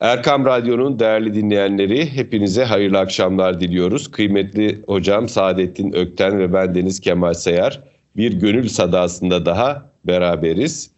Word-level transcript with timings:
Erkam 0.00 0.44
Radyo'nun 0.44 0.98
değerli 0.98 1.34
dinleyenleri 1.34 2.12
hepinize 2.12 2.64
hayırlı 2.64 2.98
akşamlar 2.98 3.60
diliyoruz. 3.60 4.10
Kıymetli 4.10 4.82
hocam 4.86 5.28
Saadettin 5.28 5.92
Ökten 5.92 6.38
ve 6.38 6.52
ben 6.52 6.74
Deniz 6.74 7.00
Kemal 7.00 7.34
Sayar 7.34 7.80
bir 8.16 8.32
gönül 8.32 8.68
sadasında 8.68 9.46
daha 9.46 9.92
beraberiz. 10.04 10.90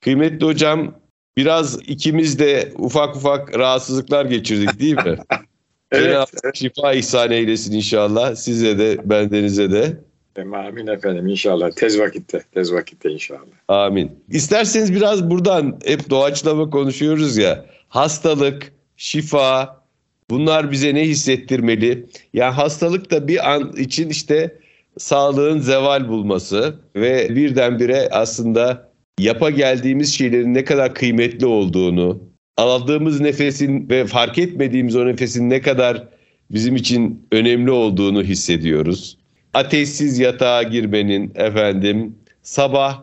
Kıymetli 0.00 0.46
hocam 0.46 0.94
biraz 1.36 1.78
ikimiz 1.86 2.38
de 2.38 2.72
ufak 2.78 3.16
ufak 3.16 3.58
rahatsızlıklar 3.58 4.24
geçirdik 4.24 4.80
değil 4.80 4.96
mi? 4.96 5.16
evet. 5.92 6.28
şifa 6.54 6.92
ihsan 6.92 7.30
eylesin 7.30 7.72
inşallah. 7.72 8.34
Size 8.34 8.78
de 8.78 8.98
bendenize 9.04 9.72
de. 9.72 9.96
Amin 10.38 10.86
efendim 10.86 11.26
inşallah. 11.26 11.70
Tez 11.70 11.98
vakitte. 11.98 12.42
Tez 12.54 12.72
vakitte 12.72 13.10
inşallah. 13.10 13.40
Amin. 13.68 14.24
İsterseniz 14.28 14.94
biraz 14.94 15.30
buradan 15.30 15.80
hep 15.84 16.10
doğaçlama 16.10 16.70
konuşuyoruz 16.70 17.36
ya. 17.36 17.64
Hastalık, 17.88 18.72
şifa 18.96 19.82
bunlar 20.30 20.70
bize 20.70 20.94
ne 20.94 21.04
hissettirmeli? 21.04 22.06
Yani 22.34 22.54
hastalık 22.54 23.10
da 23.10 23.28
bir 23.28 23.52
an 23.52 23.72
için 23.76 24.08
işte 24.08 24.58
sağlığın 24.98 25.60
zeval 25.60 26.08
bulması 26.08 26.80
ve 26.96 27.36
birdenbire 27.36 28.08
aslında 28.10 28.88
yapa 29.20 29.50
geldiğimiz 29.50 30.14
şeylerin 30.14 30.54
ne 30.54 30.64
kadar 30.64 30.94
kıymetli 30.94 31.46
olduğunu, 31.46 32.22
aldığımız 32.56 33.20
nefesin 33.20 33.88
ve 33.88 34.06
fark 34.06 34.38
etmediğimiz 34.38 34.96
o 34.96 35.06
nefesin 35.06 35.50
ne 35.50 35.60
kadar 35.60 36.08
bizim 36.50 36.76
için 36.76 37.26
önemli 37.32 37.70
olduğunu 37.70 38.22
hissediyoruz. 38.22 39.18
Ateşsiz 39.54 40.18
yatağa 40.18 40.62
girmenin 40.62 41.32
efendim 41.34 42.16
sabah 42.42 43.02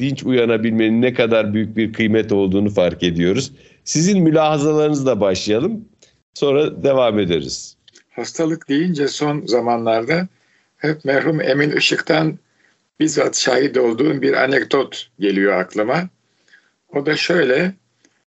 dinç 0.00 0.24
uyanabilmenin 0.24 1.02
ne 1.02 1.14
kadar 1.14 1.54
büyük 1.54 1.76
bir 1.76 1.92
kıymet 1.92 2.32
olduğunu 2.32 2.70
fark 2.70 3.02
ediyoruz. 3.02 3.52
Sizin 3.84 4.22
mülahazalarınızla 4.22 5.20
başlayalım. 5.20 5.88
Sonra 6.34 6.82
devam 6.82 7.18
ederiz. 7.18 7.76
Hastalık 8.10 8.68
deyince 8.68 9.08
son 9.08 9.46
zamanlarda 9.46 10.28
hep 10.76 11.04
merhum 11.04 11.40
Emin 11.40 11.70
Işık'tan 11.70 12.38
bizzat 13.00 13.38
şahit 13.38 13.76
olduğum 13.76 14.22
bir 14.22 14.32
anekdot 14.32 15.08
geliyor 15.20 15.52
aklıma. 15.52 16.08
O 16.94 17.06
da 17.06 17.16
şöyle, 17.16 17.72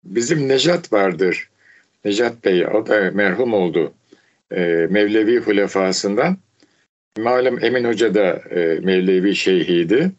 bizim 0.04 0.48
Necat 0.48 0.94
vardır. 0.94 1.50
Necat 2.06 2.46
Bey, 2.46 2.68
o 2.68 2.88
da 2.88 3.12
merhum 3.14 3.54
oldu. 3.54 3.94
E, 4.52 4.88
Mevlevi 4.90 5.38
hulefasından. 5.38 6.38
Malum 7.18 7.64
Emin 7.64 7.84
Hoca 7.84 8.14
da 8.14 8.28
e, 8.50 8.80
Mevlevi 8.84 9.36
şeyhiydi. 9.36 10.12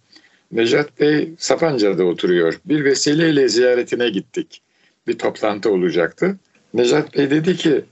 Necat 0.52 1.00
Bey 1.00 1.30
Sapanca'da 1.38 2.05
oturuyor. 2.05 2.60
Bir 2.64 2.84
vesileyle 2.84 3.48
ziyaretine 3.48 4.08
gittik. 4.08 4.62
Bir 5.06 5.19
toplantı 5.19 5.70
olacaktı. 5.70 6.36
Necat 6.74 7.16
Bey 7.16 7.30
dedi 7.30 7.56
ki, 7.56 7.84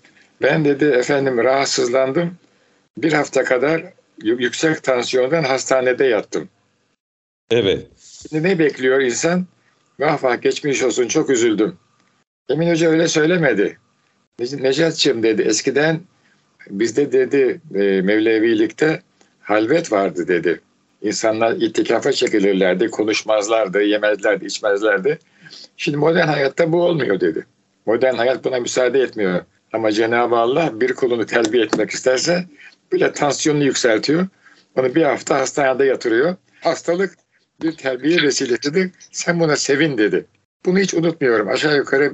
ben 0.43 0.65
dedi 0.65 0.85
efendim 0.85 1.39
rahatsızlandım. 1.39 2.37
Bir 2.99 3.13
hafta 3.13 3.45
kadar 3.45 3.85
yüksek 4.23 4.83
tansiyondan 4.83 5.43
hastanede 5.43 6.05
yattım. 6.05 6.49
Evet. 7.51 7.87
Şimdi 8.31 8.49
ne 8.49 8.59
bekliyor 8.59 9.01
insan? 9.01 9.47
Vah 10.01 10.25
vah 10.25 10.43
geçmiş 10.43 10.83
olsun 10.83 11.09
çok 11.09 11.31
üzüldüm. 11.31 11.77
Emin 12.49 12.71
Hoca 12.71 12.91
öyle 12.91 13.09
söylemedi. 13.09 13.79
Necatçığım 14.39 15.23
dedi 15.23 15.43
eskiden 15.43 16.01
bizde 16.71 17.13
dedi 17.13 17.61
e, 17.75 17.79
Mevlevilikte 17.79 19.03
halvet 19.41 19.93
vardı 19.93 20.29
dedi. 20.29 20.61
İnsanlar 21.03 21.53
itikafa 21.53 22.13
çekilirlerdi, 22.13 22.91
konuşmazlardı, 22.91 23.83
yemezlerdi, 23.83 24.47
içmezlerdi. 24.47 25.19
Şimdi 25.77 25.97
modern 25.97 26.27
hayatta 26.27 26.73
bu 26.73 26.83
olmuyor 26.83 27.21
dedi. 27.21 27.47
Modern 27.87 28.15
hayat 28.15 28.45
buna 28.45 28.61
müsaade 28.61 29.01
etmiyor. 29.01 29.41
Ama 29.73 29.93
Cenab-ı 29.93 30.37
Allah 30.37 30.81
bir 30.81 30.95
kulunu 30.95 31.27
terbiye 31.27 31.65
etmek 31.65 31.91
isterse 31.91 32.45
bile 32.93 33.13
tansiyonunu 33.13 33.65
yükseltiyor. 33.65 34.27
Onu 34.77 34.95
bir 34.95 35.03
hafta 35.03 35.39
hastanede 35.39 35.85
yatırıyor. 35.85 36.37
Hastalık 36.61 37.15
bir 37.63 37.73
terbiye 37.73 38.23
vesilesidir. 38.23 38.91
Sen 39.11 39.41
buna 39.41 39.57
sevin 39.57 39.99
dedi. 39.99 40.25
Bunu 40.65 40.79
hiç 40.79 40.95
unutmuyorum. 40.95 41.49
Aşağı 41.49 41.77
yukarı 41.77 42.13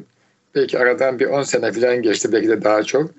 belki 0.54 0.78
aradan 0.78 1.18
bir 1.18 1.26
10 1.26 1.42
sene 1.42 1.72
falan 1.72 2.02
geçti. 2.02 2.32
Belki 2.32 2.48
de 2.48 2.64
daha 2.64 2.82
çok. 2.82 3.10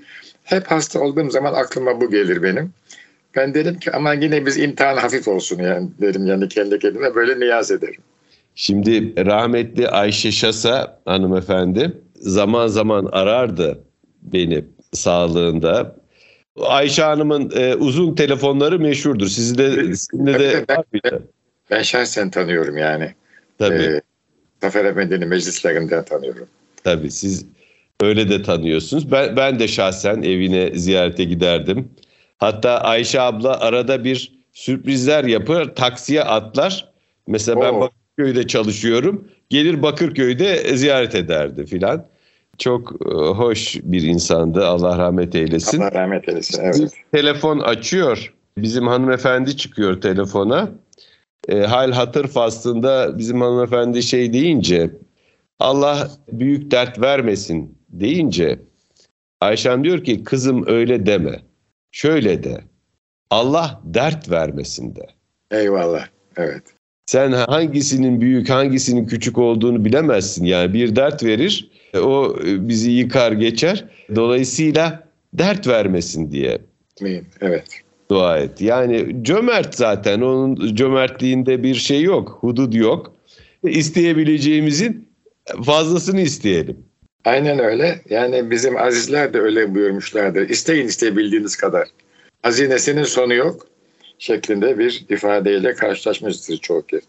Hep 0.44 0.68
hasta 0.68 1.00
olduğum 1.00 1.30
zaman 1.30 1.54
aklıma 1.54 2.02
bu 2.02 2.10
gelir 2.12 2.44
benim. 2.44 2.74
Ben 3.36 3.54
derim 3.54 3.80
ki 3.80 3.92
ama 3.92 4.14
yine 4.14 4.46
biz 4.46 4.58
imtihan 4.58 4.98
hafif 4.98 5.28
olsun 5.28 5.60
yani 5.60 5.90
derim 6.02 6.26
yani 6.26 6.48
kendi 6.48 6.80
kendime 6.80 7.16
böyle 7.16 7.40
niyaz 7.40 7.72
ederim. 7.72 8.02
Şimdi 8.62 9.26
rahmetli 9.26 9.90
Ayşe 9.90 10.32
Şasa 10.32 11.00
hanımefendi 11.06 11.92
zaman 12.16 12.68
zaman 12.68 13.10
arardı 13.12 13.80
beni 14.22 14.66
sağlığında. 14.94 15.96
Ayşe 16.62 17.04
Hanım'ın 17.04 17.52
e, 17.56 17.76
uzun 17.76 18.16
telefonları 18.16 18.80
meşhurdur. 18.80 19.28
Sizi 19.28 19.58
de, 19.58 19.96
sizinle 19.96 20.40
de 20.40 20.66
ben, 20.70 20.84
ben, 21.04 21.20
ben 21.72 21.82
şahsen 21.82 22.30
tanıyorum 22.30 22.78
yani. 22.78 23.14
Tabii. 23.60 23.84
Ee, 23.84 24.02
Zafer 24.62 24.86
Efendi'nin 24.86 25.28
meclislerinden 25.28 26.06
tanıyorum. 26.06 26.48
Tabii 26.84 27.12
siz 27.12 27.46
öyle 28.02 28.30
de 28.30 28.44
tanıyorsunuz. 28.44 29.12
Ben, 29.12 29.36
ben 29.38 29.60
de 29.60 29.68
şahsen 29.68 30.22
evine 30.22 30.72
ziyarete 30.76 31.24
giderdim. 31.24 31.90
Hatta 32.38 32.78
Ayşe 32.78 33.22
abla 33.22 33.60
arada 33.60 34.04
bir 34.04 34.40
sürprizler 34.54 35.24
yapar, 35.24 35.76
taksiye 35.76 36.24
atlar. 36.24 36.90
Mesela 37.28 37.60
Oo. 37.60 37.64
ben 37.64 37.99
Bakırköy'de 38.20 38.48
çalışıyorum. 38.48 39.28
Gelir 39.50 39.82
Bakırköy'de 39.82 40.78
ziyaret 40.78 41.16
ederdi 41.16 41.66
filan. 41.66 42.06
Çok 42.58 42.94
e, 43.06 43.14
hoş 43.14 43.78
bir 43.84 44.02
insandı. 44.02 44.68
Allah 44.68 44.98
rahmet 44.98 45.36
eylesin. 45.36 45.82
Allah 45.82 45.92
rahmet 45.92 46.30
eylesin. 46.30 46.64
Evet. 46.64 46.94
Telefon 47.12 47.60
açıyor. 47.60 48.34
Bizim 48.58 48.88
hanımefendi 48.88 49.58
çıkıyor 49.58 50.02
telefona. 50.02 50.72
E, 51.50 51.60
hal 51.60 51.92
hatır 51.92 52.28
faslında 52.28 53.18
bizim 53.18 53.42
hanımefendi 53.42 54.04
şey 54.04 54.34
deyince 54.34 54.92
Allah 55.60 56.12
büyük 56.32 56.72
dert 56.72 57.02
vermesin 57.02 57.78
deyince 57.90 58.60
Ayşem 59.42 59.84
diyor 59.84 60.04
ki 60.04 60.24
kızım 60.24 60.64
öyle 60.68 61.06
deme. 61.06 61.40
Şöyle 61.92 62.44
de. 62.44 62.62
Allah 63.30 63.82
dert 63.84 64.32
vermesin 64.32 64.96
de. 64.96 65.08
Eyvallah. 65.52 66.08
Evet. 66.38 66.79
Sen 67.10 67.32
hangisinin 67.32 68.22
büyük, 68.22 68.50
hangisinin 68.50 69.06
küçük 69.06 69.38
olduğunu 69.38 69.86
bilemezsin. 69.86 70.46
Yani 70.46 70.74
bir 70.74 70.96
dert 70.96 71.24
verir, 71.24 71.70
o 71.96 72.36
bizi 72.44 72.92
yıkar 72.92 73.32
geçer. 73.32 73.86
Dolayısıyla 74.16 75.04
dert 75.34 75.68
vermesin 75.68 76.32
diye. 76.32 76.62
Evet. 77.42 77.64
Dua 78.12 78.38
et. 78.38 78.62
Yani 78.62 79.16
cömert 79.22 79.76
zaten. 79.76 80.22
Onun 80.22 80.76
cömertliğinde 80.76 81.64
bir 81.64 81.76
şey 81.76 82.02
yok. 82.02 82.38
Hudud 82.42 82.74
yok. 82.74 83.14
İsteyebileceğimizin 83.64 85.08
fazlasını 85.66 86.22
isteyelim. 86.22 86.78
Aynen 87.26 87.60
öyle. 87.60 88.02
Yani 88.10 88.52
bizim 88.52 88.78
azizler 88.78 89.34
de 89.34 89.40
öyle 89.40 89.76
buyurmuşlardı. 89.76 90.46
İsteyin 90.46 90.88
isteyebildiğiniz 90.88 91.56
kadar. 91.56 91.88
Hazinesinin 92.44 93.04
sonu 93.04 93.34
yok 93.34 93.69
şeklinde 94.20 94.80
bir 94.80 95.06
ifadeyle 95.10 95.74
karşılaşmıştır 95.76 96.58
çoğu 96.58 96.86
kez. 96.86 97.04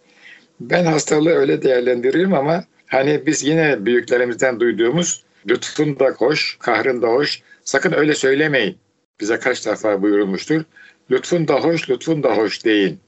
Ben 0.60 0.84
hastalığı 0.84 1.30
öyle 1.30 1.62
değerlendiririm 1.62 2.34
ama 2.34 2.64
hani 2.86 3.26
biz 3.26 3.44
yine 3.44 3.86
büyüklerimizden 3.86 4.60
duyduğumuz 4.60 5.22
lütfun 5.48 5.98
da 5.98 6.10
hoş, 6.18 6.56
kahrın 6.60 7.02
da 7.02 7.06
hoş. 7.06 7.42
Sakın 7.64 7.92
öyle 7.92 8.14
söylemeyin. 8.14 8.76
Bize 9.20 9.38
kaç 9.38 9.66
defa 9.66 10.02
buyurulmuştur. 10.02 10.62
Lütfun 11.10 11.48
da 11.48 11.54
hoş, 11.54 11.90
lütfun 11.90 12.22
da 12.22 12.36
hoş 12.36 12.64
deyin. 12.64 13.00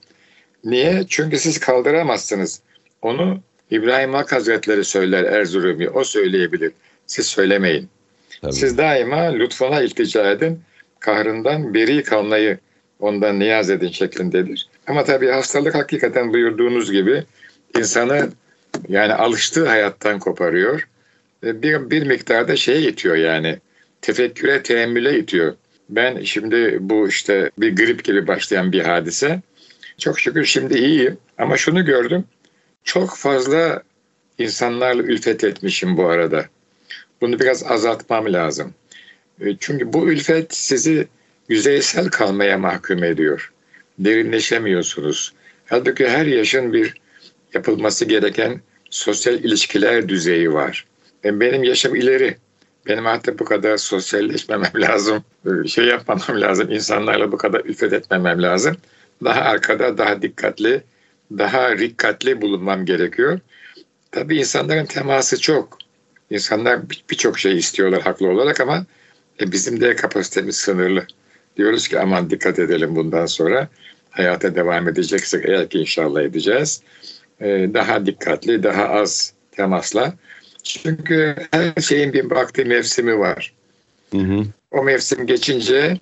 Niye? 0.65 1.05
Çünkü 1.09 1.39
siz 1.39 1.61
kaldıramazsınız. 1.61 2.61
Onu 3.03 3.41
İbrahim 3.71 4.15
Hak 4.15 4.33
Hazretleri 4.33 4.85
söyler 4.85 5.25
Erzurum'u. 5.25 5.87
O 5.87 6.05
söyleyebilir. 6.05 6.73
Siz 7.07 7.27
söylemeyin. 7.27 7.89
Tabii. 8.43 8.53
Siz 8.53 8.79
daima 8.79 9.21
lütfuna 9.21 9.83
iltica 9.83 10.31
edin. 10.31 10.61
Kahrından 11.01 11.75
beri 11.75 12.03
kalmayı 12.03 12.59
ondan 13.03 13.39
niyaz 13.39 13.71
edin 13.71 13.89
şeklindedir. 13.89 14.69
Ama 14.87 15.05
tabii 15.05 15.29
hastalık 15.29 15.75
hakikaten 15.75 16.33
buyurduğunuz 16.33 16.93
gibi 16.93 17.25
insanı 17.79 18.31
yani 18.89 19.15
alıştığı 19.15 19.69
hayattan 19.69 20.19
koparıyor. 20.19 20.89
Bir, 21.43 21.91
bir 21.91 22.07
miktarda 22.07 22.57
şeye 22.57 22.81
itiyor 22.81 23.17
yani 23.17 23.59
tefekküre, 24.01 24.63
teemmüle 24.63 25.19
itiyor. 25.19 25.55
Ben 25.89 26.23
şimdi 26.23 26.79
bu 26.81 27.09
işte 27.09 27.51
bir 27.59 27.77
grip 27.77 28.05
gibi 28.05 28.27
başlayan 28.27 28.73
bir 28.73 28.81
hadise. 28.81 29.41
Çok 29.99 30.21
şükür 30.21 30.45
şimdi 30.45 30.79
iyiyim 30.79 31.19
ama 31.39 31.57
şunu 31.57 31.85
gördüm. 31.85 32.25
Çok 32.85 33.17
fazla 33.17 33.83
insanlarla 34.39 35.03
ülfet 35.03 35.45
etmişim 35.45 35.97
bu 35.97 36.07
arada. 36.07 36.45
Bunu 37.21 37.41
biraz 37.41 37.65
azaltmam 37.65 38.33
lazım. 38.33 38.75
E, 39.41 39.57
çünkü 39.61 39.93
bu 39.93 40.11
ülfet 40.11 40.55
sizi 40.55 41.09
yüzeysel 41.49 42.09
kalmaya 42.09 42.59
mahkum 42.59 43.05
ediyor. 43.05 43.53
Derinleşemiyorsunuz. 43.99 45.33
Halbuki 45.67 46.09
her 46.09 46.27
yaşın 46.27 46.73
bir 46.73 46.95
yapılması 47.55 48.05
gereken 48.05 48.61
sosyal 48.91 49.35
ilişkiler 49.35 50.09
düzeyi 50.09 50.53
var. 50.53 50.87
E, 51.25 51.41
benim 51.41 51.65
yaşım 51.65 51.95
ileri. 51.95 52.37
Benim 52.87 53.07
artık 53.07 53.41
bu 53.41 53.45
kadar 53.45 53.77
sosyalleşmemem 53.77 54.73
lazım. 54.81 55.25
Şey 55.67 55.85
yapmamam 55.85 56.41
lazım. 56.41 56.71
insanlarla 56.71 57.33
bu 57.33 57.37
kadar 57.37 57.61
ülfet 57.65 57.93
etmemem 57.93 58.43
lazım. 58.43 58.77
Daha 59.25 59.41
arkada, 59.41 59.99
daha 59.99 60.23
dikkatli, 60.23 60.83
daha 61.39 61.77
rikkatli 61.77 62.41
bulunmam 62.41 62.85
gerekiyor. 62.85 63.41
Tabii 64.11 64.39
insanların 64.39 64.87
teması 64.87 65.41
çok. 65.41 65.79
İnsanlar 66.31 66.81
birçok 67.11 67.39
şey 67.39 67.57
istiyorlar 67.59 68.03
haklı 68.03 68.29
olarak 68.29 68.61
ama 68.61 68.85
e, 69.41 69.53
bizim 69.53 69.81
de 69.81 69.97
kapasitemiz 69.97 70.57
sınırlı. 70.57 71.07
Diyoruz 71.57 71.89
ki 71.89 72.01
aman 72.01 72.31
dikkat 72.31 72.59
edelim 72.59 72.97
bundan 72.97 73.27
sonra. 73.27 73.69
Hayata 74.11 74.55
devam 74.55 74.89
edeceksek 74.89 75.45
eğer 75.49 75.69
ki 75.69 75.79
inşallah 75.79 76.23
edeceğiz. 76.23 76.83
E, 77.41 77.47
daha 77.75 78.07
dikkatli, 78.07 78.63
daha 78.63 78.89
az 78.89 79.33
temasla. 79.51 80.15
Çünkü 80.63 81.37
her 81.51 81.83
şeyin 81.83 82.13
bir 82.13 82.31
vakti 82.31 82.65
mevsimi 82.65 83.19
var. 83.19 83.53
Hı 84.11 84.19
hı. 84.19 84.45
O 84.71 84.83
mevsim 84.83 85.27
geçince 85.27 85.99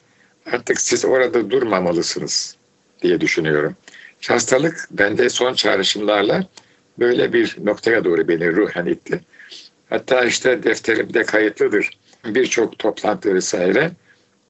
artık 0.52 0.80
siz 0.80 1.04
orada 1.04 1.50
durmamalısınız 1.50 2.56
diye 3.02 3.20
düşünüyorum. 3.20 3.76
Hastalık 4.28 4.88
bende 4.90 5.28
son 5.28 5.54
çağrışımlarla 5.54 6.46
böyle 6.98 7.32
bir 7.32 7.56
noktaya 7.64 8.04
doğru 8.04 8.28
beni 8.28 8.52
ruhen 8.52 8.86
itti. 8.86 9.20
Hatta 9.90 10.24
işte 10.24 10.62
defterimde 10.62 11.24
kayıtlıdır. 11.24 11.90
Birçok 12.24 12.78
toplantı 12.78 13.34
vesaire. 13.34 13.90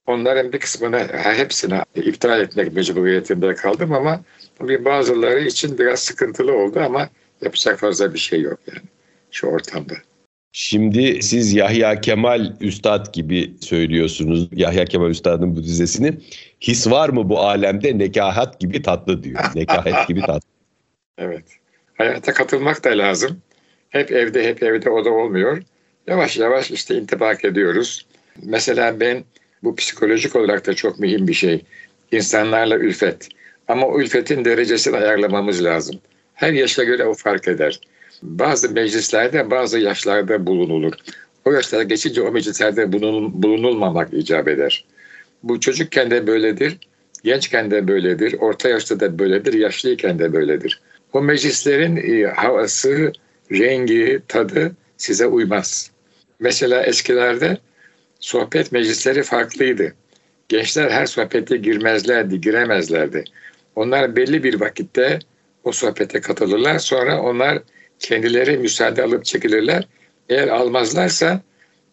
Onların 0.07 0.53
bir 0.53 0.59
kısmını, 0.59 1.07
hepsini 1.13 1.81
iptal 1.95 2.41
etmek 2.41 2.73
mecburiyetinde 2.73 3.55
kaldım 3.55 3.93
ama 3.93 4.21
tabii 4.59 4.85
bazıları 4.85 5.39
için 5.39 5.77
biraz 5.77 5.99
sıkıntılı 5.99 6.53
oldu 6.53 6.79
ama 6.79 7.09
yapacak 7.41 7.79
fazla 7.79 8.13
bir 8.13 8.19
şey 8.19 8.41
yok 8.41 8.59
yani 8.67 8.81
şu 9.31 9.47
ortamda. 9.47 9.93
Şimdi 10.53 11.21
siz 11.21 11.53
Yahya 11.53 12.01
Kemal 12.01 12.53
Üstad 12.61 13.13
gibi 13.13 13.53
söylüyorsunuz. 13.61 14.49
Yahya 14.51 14.85
Kemal 14.85 15.09
Üstad'ın 15.09 15.55
bu 15.55 15.63
dizesini. 15.63 16.13
His 16.61 16.87
var 16.87 17.09
mı 17.09 17.29
bu 17.29 17.39
alemde 17.39 17.97
nekahat 17.97 18.59
gibi 18.59 18.81
tatlı 18.81 19.23
diyor. 19.23 19.39
Nekahat 19.55 20.07
gibi 20.07 20.21
tatlı. 20.21 20.49
Evet. 21.17 21.43
Hayata 21.97 22.33
katılmak 22.33 22.83
da 22.83 22.89
lazım. 22.89 23.41
Hep 23.89 24.11
evde 24.11 24.47
hep 24.47 24.63
evde 24.63 24.89
o 24.89 25.05
da 25.05 25.09
olmuyor. 25.09 25.63
Yavaş 26.07 26.37
yavaş 26.37 26.71
işte 26.71 26.95
intibak 26.95 27.45
ediyoruz. 27.45 28.05
Mesela 28.43 28.99
ben 28.99 29.23
bu 29.63 29.75
psikolojik 29.75 30.35
olarak 30.35 30.67
da 30.67 30.73
çok 30.73 30.99
mühim 30.99 31.27
bir 31.27 31.33
şey. 31.33 31.63
İnsanlarla 32.11 32.77
ülfet. 32.77 33.29
Ama 33.67 33.87
o 33.87 34.01
ülfetin 34.01 34.45
derecesini 34.45 34.97
ayarlamamız 34.97 35.63
lazım. 35.63 35.95
Her 36.33 36.53
yaşa 36.53 36.83
göre 36.83 37.05
o 37.05 37.13
fark 37.13 37.47
eder. 37.47 37.79
Bazı 38.23 38.71
meclislerde 38.71 39.51
bazı 39.51 39.79
yaşlarda 39.79 40.45
bulunulur. 40.47 40.93
O 41.45 41.51
yaşlara 41.51 41.83
geçince 41.83 42.21
o 42.21 42.31
meclislerde 42.31 42.91
bulunulmamak 42.91 44.13
icap 44.13 44.47
eder. 44.47 44.85
Bu 45.43 45.59
çocukken 45.59 46.11
de 46.11 46.27
böyledir, 46.27 46.77
gençken 47.23 47.71
de 47.71 47.87
böyledir, 47.87 48.35
orta 48.39 48.69
yaşta 48.69 48.99
da 48.99 49.19
böyledir, 49.19 49.53
yaşlıyken 49.53 50.19
de 50.19 50.33
böyledir. 50.33 50.81
O 51.13 51.21
meclislerin 51.21 51.95
e, 51.97 52.27
havası, 52.27 53.11
rengi, 53.51 54.21
tadı 54.27 54.71
size 54.97 55.27
uymaz. 55.27 55.91
Mesela 56.39 56.83
eskilerde 56.83 57.57
sohbet 58.21 58.71
meclisleri 58.71 59.23
farklıydı. 59.23 59.93
Gençler 60.49 60.89
her 60.91 61.05
sohbete 61.05 61.57
girmezlerdi, 61.57 62.41
giremezlerdi. 62.41 63.23
Onlar 63.75 64.15
belli 64.15 64.43
bir 64.43 64.59
vakitte 64.59 65.19
o 65.63 65.71
sohbete 65.71 66.21
katılırlar. 66.21 66.79
Sonra 66.79 67.21
onlar 67.21 67.59
kendileri 67.99 68.57
müsaade 68.57 69.03
alıp 69.03 69.25
çekilirler. 69.25 69.87
Eğer 70.29 70.47
almazlarsa 70.47 71.41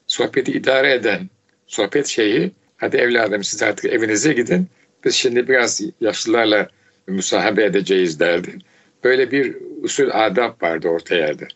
sohbeti 0.07 0.53
idare 0.53 0.93
eden 0.93 1.31
sohbet 1.67 2.07
şeyi 2.07 2.53
hadi 2.77 2.97
evladım 2.97 3.45
siz 3.45 3.63
artık 3.63 3.85
evinize 3.85 4.33
gidin. 4.33 4.67
Biz 5.05 5.15
şimdi 5.15 5.49
biraz 5.49 5.81
yaşlılarla 6.01 6.69
müsahabe 7.07 7.65
edeceğiz 7.65 8.21
derdi. 8.21 8.59
Böyle 9.05 9.31
bir 9.31 9.57
usul 9.83 10.11
adab 10.13 10.63
vardı 10.63 10.89
orta 10.89 11.15
yerde. 11.15 11.49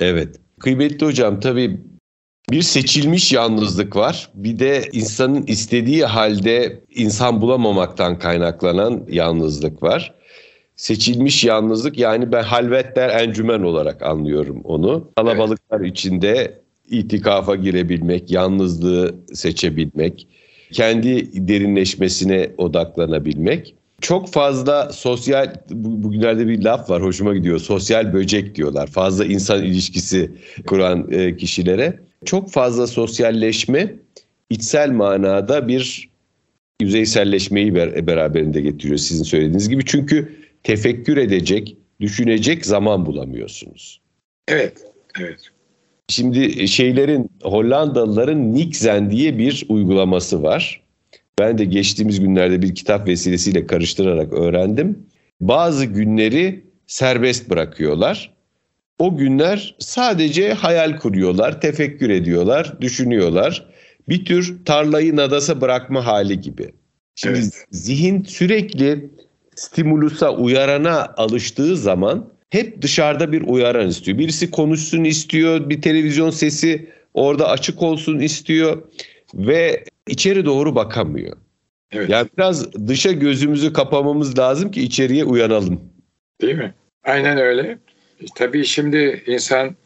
Evet. 0.00 0.36
Kıymetli 0.60 1.06
hocam 1.06 1.40
tabii 1.40 1.78
bir 2.52 2.62
seçilmiş 2.62 3.32
yalnızlık 3.32 3.96
var. 3.96 4.28
Bir 4.34 4.58
de 4.58 4.82
insanın 4.92 5.46
istediği 5.46 6.04
halde 6.04 6.80
insan 6.94 7.40
bulamamaktan 7.40 8.18
kaynaklanan 8.18 9.02
yalnızlık 9.10 9.82
var. 9.82 10.14
Seçilmiş 10.76 11.44
yalnızlık 11.44 11.98
yani 11.98 12.32
ben 12.32 12.42
halvetler 12.42 13.08
encümen 13.08 13.62
olarak 13.62 14.02
anlıyorum 14.02 14.60
onu. 14.64 15.08
Kalabalıklar 15.16 15.80
evet. 15.80 15.90
içinde 15.90 16.60
itikafa 16.90 17.56
girebilmek, 17.56 18.30
yalnızlığı 18.30 19.14
seçebilmek, 19.32 20.28
kendi 20.72 21.48
derinleşmesine 21.48 22.50
odaklanabilmek. 22.58 23.74
Çok 24.00 24.28
fazla 24.28 24.92
sosyal, 24.92 25.54
bugünlerde 25.70 26.48
bir 26.48 26.62
laf 26.62 26.90
var 26.90 27.02
hoşuma 27.02 27.34
gidiyor. 27.34 27.58
Sosyal 27.58 28.12
böcek 28.12 28.54
diyorlar. 28.54 28.86
Fazla 28.86 29.24
insan 29.24 29.62
ilişkisi 29.64 30.30
kuran 30.66 31.12
e, 31.12 31.36
kişilere. 31.36 32.11
Çok 32.24 32.50
fazla 32.50 32.86
sosyalleşme 32.86 33.94
içsel 34.50 34.90
manada 34.90 35.68
bir 35.68 36.10
yüzeyselleşmeyi 36.82 37.74
beraberinde 38.06 38.60
getiriyor 38.60 38.98
sizin 38.98 39.24
söylediğiniz 39.24 39.68
gibi. 39.68 39.84
Çünkü 39.86 40.34
tefekkür 40.62 41.16
edecek, 41.16 41.76
düşünecek 42.00 42.66
zaman 42.66 43.06
bulamıyorsunuz. 43.06 44.00
Evet, 44.48 44.84
evet. 45.20 45.40
Şimdi 46.08 46.68
şeylerin 46.68 47.30
Hollandalıların 47.42 48.54
Nikzen 48.54 49.10
diye 49.10 49.38
bir 49.38 49.66
uygulaması 49.68 50.42
var. 50.42 50.82
Ben 51.38 51.58
de 51.58 51.64
geçtiğimiz 51.64 52.20
günlerde 52.20 52.62
bir 52.62 52.74
kitap 52.74 53.08
vesilesiyle 53.08 53.66
karıştırarak 53.66 54.32
öğrendim. 54.32 55.06
Bazı 55.40 55.84
günleri 55.84 56.64
serbest 56.86 57.50
bırakıyorlar. 57.50 58.32
O 58.98 59.16
günler 59.16 59.74
sadece 59.78 60.52
hayal 60.52 60.96
kuruyorlar, 60.98 61.60
tefekkür 61.60 62.10
ediyorlar, 62.10 62.80
düşünüyorlar. 62.80 63.66
Bir 64.08 64.24
tür 64.24 64.64
tarlayı 64.64 65.16
nadasa 65.16 65.60
bırakma 65.60 66.06
hali 66.06 66.40
gibi. 66.40 66.72
Şimdi 67.14 67.38
evet. 67.38 67.66
zihin 67.70 68.22
sürekli 68.22 69.10
stimulusa, 69.54 70.34
uyarana 70.34 71.14
alıştığı 71.16 71.76
zaman 71.76 72.32
hep 72.50 72.82
dışarıda 72.82 73.32
bir 73.32 73.42
uyaran 73.42 73.88
istiyor. 73.88 74.18
Birisi 74.18 74.50
konuşsun 74.50 75.04
istiyor, 75.04 75.70
bir 75.70 75.82
televizyon 75.82 76.30
sesi 76.30 76.90
orada 77.14 77.48
açık 77.48 77.82
olsun 77.82 78.18
istiyor 78.18 78.82
ve 79.34 79.84
içeri 80.08 80.44
doğru 80.44 80.74
bakamıyor. 80.74 81.36
Evet. 81.92 82.10
Yani 82.10 82.28
biraz 82.38 82.74
dışa 82.88 83.12
gözümüzü 83.12 83.72
kapamamız 83.72 84.38
lazım 84.38 84.70
ki 84.70 84.82
içeriye 84.82 85.24
uyanalım. 85.24 85.80
Değil 86.40 86.54
mi? 86.54 86.74
Aynen 87.04 87.38
öyle. 87.38 87.78
Tabii 88.34 88.64
şimdi 88.64 89.22
insan 89.26 89.76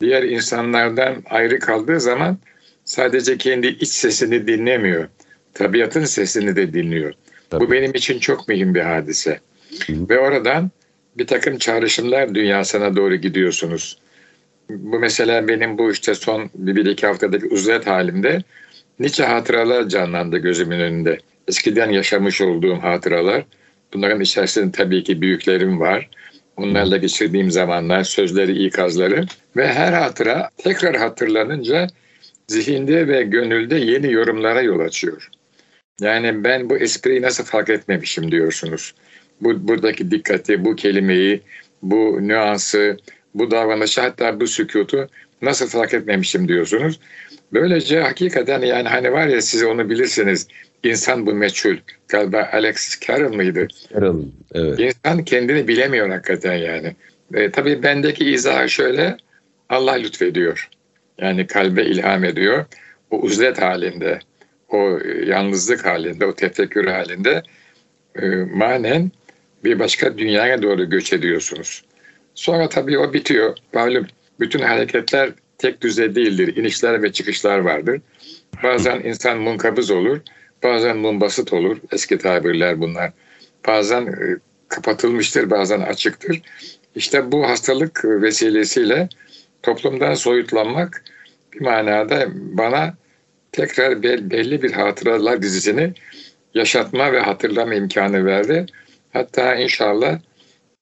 diğer 0.00 0.22
insanlardan 0.22 1.22
ayrı 1.30 1.58
kaldığı 1.58 2.00
zaman 2.00 2.38
sadece 2.84 3.38
kendi 3.38 3.66
iç 3.66 3.88
sesini 3.88 4.46
dinlemiyor. 4.46 5.08
Tabiatın 5.54 6.04
sesini 6.04 6.56
de 6.56 6.72
dinliyor. 6.72 7.12
Tabii. 7.50 7.64
Bu 7.64 7.70
benim 7.70 7.94
için 7.94 8.18
çok 8.18 8.48
mühim 8.48 8.74
bir 8.74 8.80
hadise. 8.80 9.40
Hı. 9.86 10.08
Ve 10.08 10.18
oradan 10.18 10.70
bir 11.18 11.26
takım 11.26 11.58
çağrışımlar 11.58 12.34
dünyasına 12.34 12.96
doğru 12.96 13.16
gidiyorsunuz. 13.16 13.98
Bu 14.70 14.98
mesela 14.98 15.48
benim 15.48 15.78
bu 15.78 15.92
işte 15.92 16.14
son 16.14 16.50
bir, 16.54 16.76
bir 16.76 16.86
iki 16.86 17.06
haftadaki 17.06 17.46
uzlet 17.46 17.86
halimde 17.86 18.42
nice 18.98 19.24
hatıralar 19.24 19.88
canlandı 19.88 20.38
gözümün 20.38 20.80
önünde. 20.80 21.18
Eskiden 21.48 21.90
yaşamış 21.90 22.40
olduğum 22.40 22.82
hatıralar. 22.82 23.44
Bunların 23.94 24.20
içerisinde 24.20 24.72
tabii 24.72 25.04
ki 25.04 25.20
büyüklerim 25.20 25.80
var. 25.80 26.08
Onlarla 26.60 26.96
geçirdiğim 26.96 27.50
zamanlar, 27.50 28.04
sözleri, 28.04 28.64
ikazları 28.66 29.26
ve 29.56 29.72
her 29.72 29.92
hatıra 29.92 30.50
tekrar 30.56 30.96
hatırlanınca 30.96 31.86
zihinde 32.48 33.08
ve 33.08 33.22
gönülde 33.22 33.76
yeni 33.76 34.12
yorumlara 34.12 34.62
yol 34.62 34.80
açıyor. 34.80 35.28
Yani 36.00 36.44
ben 36.44 36.70
bu 36.70 36.76
espriyi 36.76 37.22
nasıl 37.22 37.44
fark 37.44 37.68
etmemişim 37.68 38.32
diyorsunuz. 38.32 38.94
Bu, 39.40 39.68
buradaki 39.68 40.10
dikkati, 40.10 40.64
bu 40.64 40.76
kelimeyi, 40.76 41.40
bu 41.82 42.18
nüansı, 42.20 42.96
bu 43.34 43.50
davranışı 43.50 44.00
hatta 44.00 44.40
bu 44.40 44.46
sükutu 44.46 45.08
nasıl 45.42 45.68
fark 45.68 45.94
etmemişim 45.94 46.48
diyorsunuz. 46.48 47.00
Böylece 47.52 48.00
hakikaten 48.00 48.62
yani 48.62 48.88
hani 48.88 49.12
var 49.12 49.26
ya 49.26 49.42
siz 49.42 49.64
onu 49.64 49.90
bilirsiniz. 49.90 50.48
İnsan 50.84 51.26
bu 51.26 51.34
meçhul. 51.34 51.76
Galiba 52.08 52.48
Alex 52.52 53.00
Carroll 53.00 53.34
mıydı? 53.34 53.68
Carroll, 53.94 54.22
evet. 54.54 54.80
İnsan 54.80 55.24
kendini 55.24 55.68
bilemiyor 55.68 56.08
hakikaten 56.10 56.54
yani. 56.54 56.96
E, 57.34 57.50
tabii 57.50 57.82
bendeki 57.82 58.24
izah 58.24 58.68
şöyle. 58.68 59.16
Allah 59.68 59.92
lütfediyor. 59.92 60.68
Yani 61.18 61.46
kalbe 61.46 61.84
ilham 61.84 62.24
ediyor. 62.24 62.64
O 63.10 63.18
uzlet 63.18 63.62
halinde 63.62 64.18
o 64.68 64.98
yalnızlık 65.26 65.86
halinde, 65.86 66.26
o 66.26 66.34
tefekkür 66.34 66.86
halinde 66.86 67.42
e, 68.22 68.26
manen 68.54 69.10
bir 69.64 69.78
başka 69.78 70.18
dünyaya 70.18 70.62
doğru 70.62 70.90
göç 70.90 71.12
ediyorsunuz. 71.12 71.84
Sonra 72.34 72.68
tabii 72.68 72.98
o 72.98 73.12
bitiyor. 73.12 73.56
Malum 73.74 74.06
bütün 74.40 74.60
hareketler 74.60 75.30
tek 75.58 75.80
düze 75.80 76.14
değildir. 76.14 76.56
İnişler 76.56 77.02
ve 77.02 77.12
çıkışlar 77.12 77.58
vardır. 77.58 78.00
Bazen 78.62 79.00
insan 79.00 79.38
munkabız 79.38 79.90
olur, 79.90 80.20
bazen 80.62 80.96
munbasıt 80.96 81.52
olur. 81.52 81.76
Eski 81.92 82.18
tabirler 82.18 82.80
bunlar. 82.80 83.12
Bazen 83.66 84.06
e, 84.06 84.36
kapatılmıştır, 84.68 85.50
bazen 85.50 85.80
açıktır. 85.80 86.42
İşte 86.94 87.32
bu 87.32 87.48
hastalık 87.48 88.04
vesilesiyle 88.04 89.08
toplumdan 89.62 90.14
soyutlanmak 90.14 91.04
bir 91.52 91.60
manada 91.60 92.26
bana 92.34 92.94
tekrar 93.52 94.02
belli 94.02 94.62
bir 94.62 94.72
hatıralar 94.72 95.42
dizisini 95.42 95.92
yaşatma 96.54 97.12
ve 97.12 97.20
hatırlama 97.20 97.74
imkanı 97.74 98.24
verdi. 98.24 98.66
Hatta 99.12 99.54
inşallah 99.54 100.18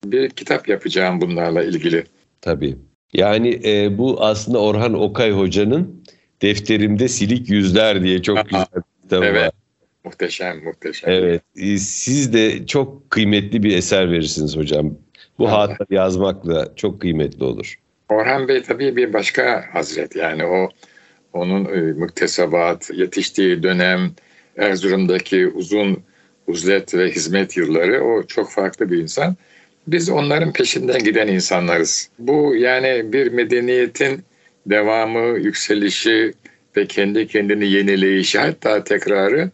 bir 0.04 0.30
kitap 0.30 0.68
yapacağım 0.68 1.20
bunlarla 1.20 1.64
ilgili. 1.64 2.04
Tabii. 2.40 2.76
Yani 3.12 3.60
e, 3.64 3.98
bu 3.98 4.24
aslında 4.24 4.58
Orhan 4.58 4.94
Okay 4.94 5.30
Hoca'nın 5.30 6.04
Defterimde 6.42 7.08
Silik 7.08 7.50
Yüzler 7.50 8.02
diye 8.02 8.22
çok 8.22 8.44
güzel 8.44 8.66
bir 8.76 9.02
kitabı 9.02 9.24
evet. 9.24 9.42
var. 9.42 9.50
Muhteşem, 10.08 10.64
muhteşem. 10.64 11.10
Evet. 11.10 11.42
E, 11.56 11.78
siz 11.78 12.32
de 12.32 12.66
çok 12.66 13.10
kıymetli 13.10 13.62
bir 13.62 13.76
eser 13.76 14.10
verirsiniz 14.12 14.56
hocam. 14.56 14.94
Bu 15.38 15.48
Allah. 15.48 15.58
hatıra 15.58 15.86
yazmakla 15.90 16.68
çok 16.76 17.00
kıymetli 17.00 17.44
olur. 17.44 17.78
Orhan 18.08 18.48
Bey 18.48 18.62
tabii 18.62 18.96
bir 18.96 19.12
başka 19.12 19.64
hazret. 19.72 20.16
Yani 20.16 20.44
o 20.44 20.68
onun 21.32 21.64
e, 21.64 21.80
müktesebat, 21.80 22.90
yetiştiği 22.94 23.62
dönem, 23.62 24.10
Erzurum'daki 24.56 25.46
uzun 25.46 26.02
uzlet 26.46 26.94
ve 26.94 27.10
hizmet 27.10 27.56
yılları 27.56 28.04
o 28.04 28.22
çok 28.22 28.50
farklı 28.50 28.90
bir 28.90 28.98
insan. 28.98 29.36
Biz 29.86 30.10
onların 30.10 30.52
peşinden 30.52 31.04
giden 31.04 31.28
insanlarız. 31.28 32.10
Bu 32.18 32.54
yani 32.56 33.12
bir 33.12 33.32
medeniyetin 33.32 34.22
devamı, 34.66 35.38
yükselişi 35.38 36.32
ve 36.76 36.86
kendi 36.86 37.26
kendini 37.26 37.66
yenileyişi 37.66 38.38
hatta 38.38 38.84
tekrarı 38.84 39.50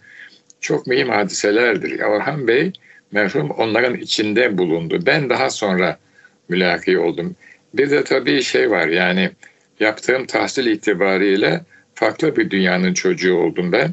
çok 0.64 0.86
mühim 0.86 1.08
hadiselerdir. 1.08 2.00
Orhan 2.00 2.48
Bey 2.48 2.72
merhum 3.12 3.50
onların 3.50 3.94
içinde 3.94 4.58
bulundu. 4.58 4.98
Ben 5.06 5.30
daha 5.30 5.50
sonra 5.50 5.98
mülaki 6.48 6.98
oldum. 6.98 7.36
Bir 7.74 7.90
de 7.90 8.04
tabii 8.04 8.42
şey 8.42 8.70
var 8.70 8.88
yani 8.88 9.30
yaptığım 9.80 10.26
tahsil 10.26 10.66
itibariyle 10.66 11.60
farklı 11.94 12.36
bir 12.36 12.50
dünyanın 12.50 12.94
çocuğu 12.94 13.34
oldum 13.34 13.72
ben. 13.72 13.92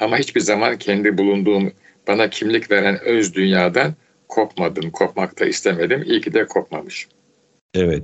Ama 0.00 0.18
hiçbir 0.18 0.40
zaman 0.40 0.78
kendi 0.78 1.18
bulunduğum 1.18 1.72
bana 2.08 2.30
kimlik 2.30 2.70
veren 2.70 3.00
öz 3.04 3.34
dünyadan 3.34 3.94
kopmadım, 4.28 4.90
kopmak 4.90 5.40
da 5.40 5.44
istemedim. 5.44 6.02
İyi 6.06 6.20
ki 6.20 6.34
de 6.34 6.46
kopmamışım. 6.46 7.10
Evet. 7.74 8.02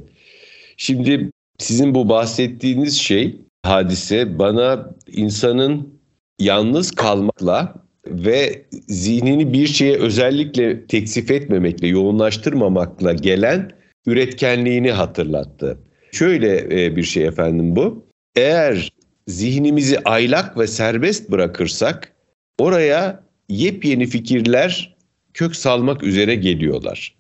Şimdi 0.77 1.31
sizin 1.59 1.95
bu 1.95 2.09
bahsettiğiniz 2.09 2.99
şey, 2.99 3.37
hadise 3.63 4.39
bana 4.39 4.91
insanın 5.07 6.01
yalnız 6.39 6.91
kalmakla 6.91 7.88
ve 8.11 8.65
zihnini 8.89 9.53
bir 9.53 9.67
şeye 9.67 9.97
özellikle 9.97 10.87
teksif 10.87 11.31
etmemekle, 11.31 11.89
yoğunlaştırmamakla 11.89 13.13
gelen 13.13 13.71
üretkenliğini 14.07 14.91
hatırlattı. 14.91 15.79
Şöyle 16.13 16.85
e, 16.85 16.97
bir 16.97 17.03
şey 17.03 17.27
efendim 17.27 17.77
bu. 17.77 18.07
Eğer 18.37 18.93
zihnimizi 19.27 19.99
aylak 20.05 20.59
ve 20.59 20.67
serbest 20.67 21.31
bırakırsak 21.31 22.13
oraya 22.59 23.23
yepyeni 23.49 24.07
fikirler 24.07 24.97
kök 25.35 25.57
salmak 25.57 26.03
üzere 26.03 26.35
geliyorlar. 26.35 27.15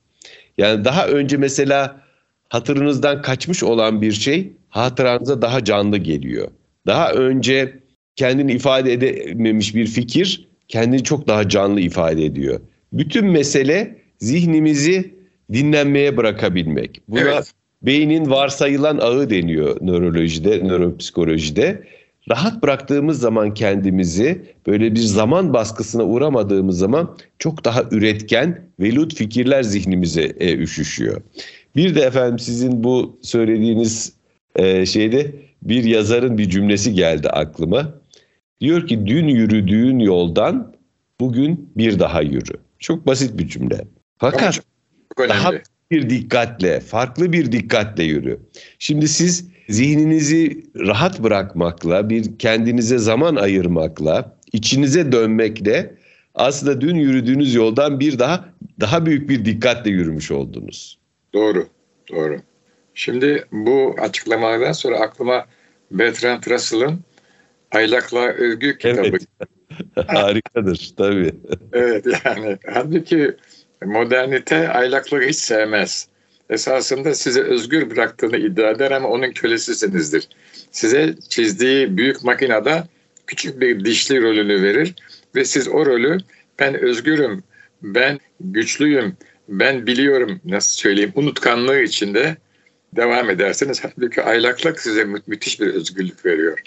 Yani 0.58 0.84
daha 0.84 1.08
önce 1.08 1.36
mesela 1.36 2.00
hatırınızdan 2.48 3.22
kaçmış 3.22 3.62
olan 3.62 4.02
bir 4.02 4.12
şey 4.12 4.52
hatıranıza 4.68 5.42
daha 5.42 5.64
canlı 5.64 5.98
geliyor. 5.98 6.48
Daha 6.86 7.12
önce 7.12 7.78
kendini 8.16 8.52
ifade 8.52 8.92
edememiş 8.92 9.74
bir 9.74 9.86
fikir 9.86 10.47
kendini 10.68 11.02
çok 11.02 11.28
daha 11.28 11.48
canlı 11.48 11.80
ifade 11.80 12.24
ediyor. 12.24 12.60
Bütün 12.92 13.26
mesele 13.26 13.98
zihnimizi 14.18 15.14
dinlenmeye 15.52 16.16
bırakabilmek. 16.16 17.00
Buna 17.08 17.20
evet. 17.20 17.52
beynin 17.82 18.30
varsayılan 18.30 18.98
ağı 18.98 19.30
deniyor 19.30 19.76
nörolojide, 19.80 20.64
nöropsikolojide 20.64 21.82
rahat 22.30 22.62
bıraktığımız 22.62 23.20
zaman 23.20 23.54
kendimizi 23.54 24.42
böyle 24.66 24.94
bir 24.94 25.00
zaman 25.00 25.54
baskısına 25.54 26.04
uğramadığımız 26.04 26.78
zaman 26.78 27.16
çok 27.38 27.64
daha 27.64 27.82
üretken 27.90 28.60
velut 28.80 29.14
fikirler 29.14 29.62
zihnimize 29.62 30.22
e, 30.22 30.56
üşüşüyor. 30.56 31.22
Bir 31.76 31.94
de 31.94 32.00
efendim 32.00 32.38
sizin 32.38 32.84
bu 32.84 33.18
söylediğiniz 33.22 34.12
e, 34.56 34.86
şeyde 34.86 35.32
bir 35.62 35.84
yazarın 35.84 36.38
bir 36.38 36.50
cümlesi 36.50 36.94
geldi 36.94 37.28
aklıma. 37.28 37.94
Diyor 38.60 38.86
ki 38.86 39.06
dün 39.06 39.28
yürüdüğün 39.28 39.98
yoldan 39.98 40.74
bugün 41.20 41.70
bir 41.76 41.98
daha 41.98 42.22
yürü. 42.22 42.54
Çok 42.78 43.06
basit 43.06 43.38
bir 43.38 43.48
cümle. 43.48 43.84
Fakat 44.18 44.60
daha 45.18 45.52
bir 45.90 46.10
dikkatle, 46.10 46.80
farklı 46.80 47.32
bir 47.32 47.52
dikkatle 47.52 48.04
yürü. 48.04 48.40
Şimdi 48.78 49.08
siz 49.08 49.48
zihninizi 49.68 50.64
rahat 50.76 51.22
bırakmakla, 51.22 52.10
bir 52.10 52.38
kendinize 52.38 52.98
zaman 52.98 53.36
ayırmakla, 53.36 54.36
içinize 54.52 55.12
dönmekle 55.12 55.94
aslında 56.34 56.80
dün 56.80 56.96
yürüdüğünüz 56.96 57.54
yoldan 57.54 58.00
bir 58.00 58.18
daha 58.18 58.44
daha 58.80 59.06
büyük 59.06 59.30
bir 59.30 59.44
dikkatle 59.44 59.90
yürümüş 59.90 60.30
oldunuz. 60.30 60.98
Doğru, 61.34 61.66
doğru. 62.12 62.36
Şimdi 62.94 63.44
bu 63.52 63.96
açıklamalardan 64.00 64.72
sonra 64.72 65.00
aklıma 65.00 65.46
Bertrand 65.90 66.42
Russell'ın 66.50 67.00
Aylakla 67.72 68.28
Övgü 68.28 68.78
kitabı. 68.78 69.06
Evet. 69.06 69.22
Harikadır 70.08 70.90
tabii. 70.96 71.34
evet 71.72 72.06
yani 72.24 72.58
halbuki 72.66 73.36
modernite 73.84 74.68
aylaklığı 74.68 75.22
hiç 75.22 75.36
sevmez 75.36 76.08
esasında 76.50 77.14
size 77.14 77.42
özgür 77.42 77.90
bıraktığını 77.90 78.36
iddia 78.36 78.70
eder 78.70 78.90
ama 78.90 79.08
onun 79.08 79.30
kölesisinizdir. 79.32 80.28
Size 80.70 81.14
çizdiği 81.28 81.96
büyük 81.96 82.24
makinede 82.24 82.84
küçük 83.26 83.60
bir 83.60 83.84
dişli 83.84 84.22
rolünü 84.22 84.62
verir 84.62 84.94
ve 85.34 85.44
siz 85.44 85.68
o 85.68 85.86
rolü 85.86 86.18
ben 86.58 86.74
özgürüm, 86.74 87.42
ben 87.82 88.20
güçlüyüm, 88.40 89.16
ben 89.48 89.86
biliyorum 89.86 90.40
nasıl 90.44 90.72
söyleyeyim 90.72 91.12
unutkanlığı 91.14 91.80
içinde 91.80 92.36
devam 92.96 93.30
edersiniz. 93.30 93.82
Halbuki 93.84 94.22
aylaklık 94.22 94.80
size 94.80 95.04
mü- 95.04 95.22
müthiş 95.26 95.60
bir 95.60 95.74
özgürlük 95.74 96.26
veriyor. 96.26 96.62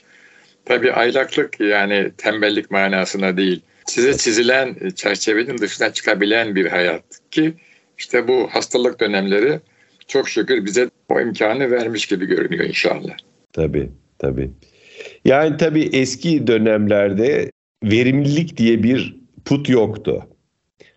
Tabii 0.65 0.91
aylaklık 0.91 1.59
yani 1.59 2.11
tembellik 2.17 2.71
manasına 2.71 3.37
değil. 3.37 3.61
Size 3.85 4.17
çizilen 4.17 4.75
çerçevenin 4.95 5.57
dışına 5.57 5.93
çıkabilen 5.93 6.55
bir 6.55 6.65
hayat 6.65 7.03
ki 7.31 7.53
işte 7.97 8.27
bu 8.27 8.47
hastalık 8.51 8.99
dönemleri 8.99 9.59
çok 10.07 10.29
şükür 10.29 10.65
bize 10.65 10.89
o 11.09 11.21
imkanı 11.21 11.71
vermiş 11.71 12.05
gibi 12.05 12.25
görünüyor 12.25 12.65
inşallah. 12.65 13.17
Tabii 13.53 13.89
tabii. 14.19 14.49
Yani 15.25 15.57
tabii 15.57 15.89
eski 15.93 16.47
dönemlerde 16.47 17.51
verimlilik 17.83 18.57
diye 18.57 18.83
bir 18.83 19.15
put 19.45 19.69
yoktu. 19.69 20.27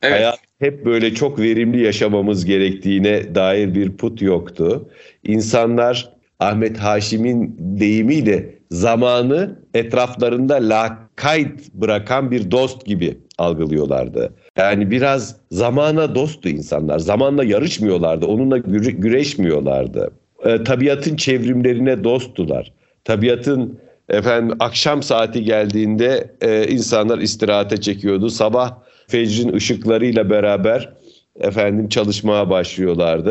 Evet. 0.02 0.12
Hayat 0.12 0.38
hep 0.61 0.85
böyle 0.85 1.14
çok 1.14 1.40
verimli 1.40 1.83
yaşamamız 1.83 2.44
gerektiğine 2.44 3.35
dair 3.35 3.75
bir 3.75 3.97
put 3.97 4.23
yoktu. 4.23 4.88
İnsanlar 5.23 6.14
Ahmet 6.38 6.78
Haşim'in 6.78 7.56
deyimiyle 7.59 8.54
zamanı 8.75 9.59
etraflarında 9.75 10.54
lakayt 10.54 11.75
bırakan 11.75 12.31
bir 12.31 12.50
dost 12.50 12.87
gibi 12.87 13.19
algılıyorlardı. 13.38 14.33
Yani 14.59 14.90
biraz 14.90 15.37
zamana 15.50 16.14
dosttu 16.14 16.49
insanlar. 16.49 16.99
Zamanla 16.99 17.45
yarışmıyorlardı. 17.45 18.26
Onunla 18.26 18.59
güre- 18.59 18.90
güreşmiyorlardı. 19.00 20.11
E, 20.45 20.64
tabiatın 20.64 21.16
çevrimlerine 21.16 22.04
dosttular. 22.04 22.73
Tabiatın 23.04 23.78
efendim 24.09 24.57
akşam 24.61 25.02
saati 25.02 25.45
geldiğinde 25.45 26.31
e, 26.40 26.66
insanlar 26.69 27.19
istirahate 27.19 27.76
çekiyordu. 27.81 28.31
Sabah 28.31 28.78
fecrin 29.09 29.52
ışıklarıyla 29.52 30.31
beraber 30.31 30.93
efendim 31.40 31.88
çalışmaya 31.88 32.50
başlıyorlardı. 32.50 33.31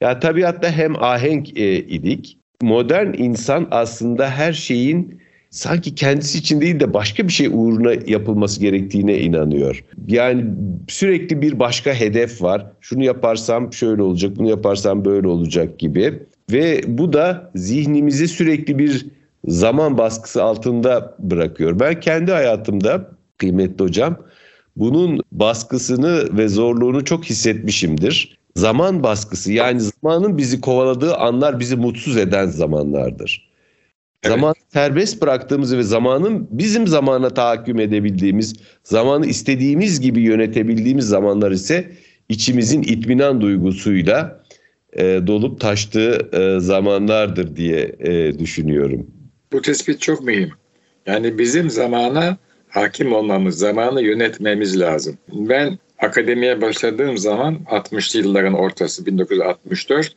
Ya 0.00 0.08
yani 0.08 0.20
tabiatta 0.20 0.70
hem 0.70 1.02
ahenk 1.02 1.58
e, 1.58 1.78
idik. 1.78 2.38
Modern 2.62 3.12
insan 3.22 3.68
aslında 3.70 4.30
her 4.30 4.52
şeyin 4.52 5.20
sanki 5.50 5.94
kendisi 5.94 6.38
için 6.38 6.60
değil 6.60 6.80
de 6.80 6.94
başka 6.94 7.28
bir 7.28 7.32
şey 7.32 7.46
uğruna 7.52 7.92
yapılması 8.06 8.60
gerektiğine 8.60 9.18
inanıyor. 9.18 9.84
Yani 10.08 10.44
sürekli 10.88 11.42
bir 11.42 11.58
başka 11.58 11.94
hedef 11.94 12.42
var. 12.42 12.66
Şunu 12.80 13.04
yaparsam 13.04 13.72
şöyle 13.72 14.02
olacak, 14.02 14.36
bunu 14.36 14.48
yaparsam 14.48 15.04
böyle 15.04 15.28
olacak 15.28 15.78
gibi. 15.78 16.22
Ve 16.52 16.80
bu 16.86 17.12
da 17.12 17.50
zihnimizi 17.54 18.28
sürekli 18.28 18.78
bir 18.78 19.06
zaman 19.48 19.98
baskısı 19.98 20.42
altında 20.42 21.14
bırakıyor. 21.18 21.80
Ben 21.80 22.00
kendi 22.00 22.32
hayatımda 22.32 23.10
kıymetli 23.38 23.84
hocam 23.84 24.16
bunun 24.76 25.20
baskısını 25.32 26.38
ve 26.38 26.48
zorluğunu 26.48 27.04
çok 27.04 27.24
hissetmişimdir. 27.24 28.38
Zaman 28.56 29.02
baskısı 29.02 29.52
yani 29.52 29.80
zamanın 29.80 30.38
bizi 30.38 30.60
kovaladığı 30.60 31.14
anlar 31.14 31.60
bizi 31.60 31.76
mutsuz 31.76 32.16
eden 32.16 32.46
zamanlardır. 32.46 33.50
Evet. 34.22 34.34
Zaman 34.34 34.54
serbest 34.72 35.22
bıraktığımız 35.22 35.76
ve 35.76 35.82
zamanın 35.82 36.48
bizim 36.50 36.86
zamana 36.86 37.34
tahakküm 37.34 37.80
edebildiğimiz, 37.80 38.54
zamanı 38.84 39.26
istediğimiz 39.26 40.00
gibi 40.00 40.20
yönetebildiğimiz 40.20 41.08
zamanlar 41.08 41.50
ise 41.50 41.92
içimizin 42.28 42.82
itminan 42.82 43.40
duygusuyla 43.40 44.42
e, 44.92 45.20
dolup 45.26 45.60
taştığı 45.60 46.28
e, 46.32 46.60
zamanlardır 46.60 47.56
diye 47.56 47.96
e, 47.98 48.38
düşünüyorum. 48.38 49.06
Bu 49.52 49.62
tespit 49.62 50.00
çok 50.00 50.24
mühim. 50.24 50.50
Yani 51.06 51.38
bizim 51.38 51.70
zamana 51.70 52.36
hakim 52.68 53.12
olmamız, 53.12 53.58
zamanı 53.58 54.02
yönetmemiz 54.02 54.80
lazım. 54.80 55.18
Ben 55.32 55.78
akademiye 55.98 56.60
başladığım 56.60 57.18
zaman 57.18 57.58
60'lı 57.70 58.20
yılların 58.20 58.54
ortası 58.54 59.06
1964 59.06 60.14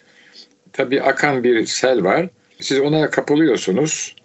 tabii 0.74 1.02
akan 1.02 1.44
bir 1.44 1.66
sel 1.66 2.04
var. 2.04 2.30
Siz 2.60 2.80
ona 2.80 3.10
kapılıyorsunuz. 3.10 4.16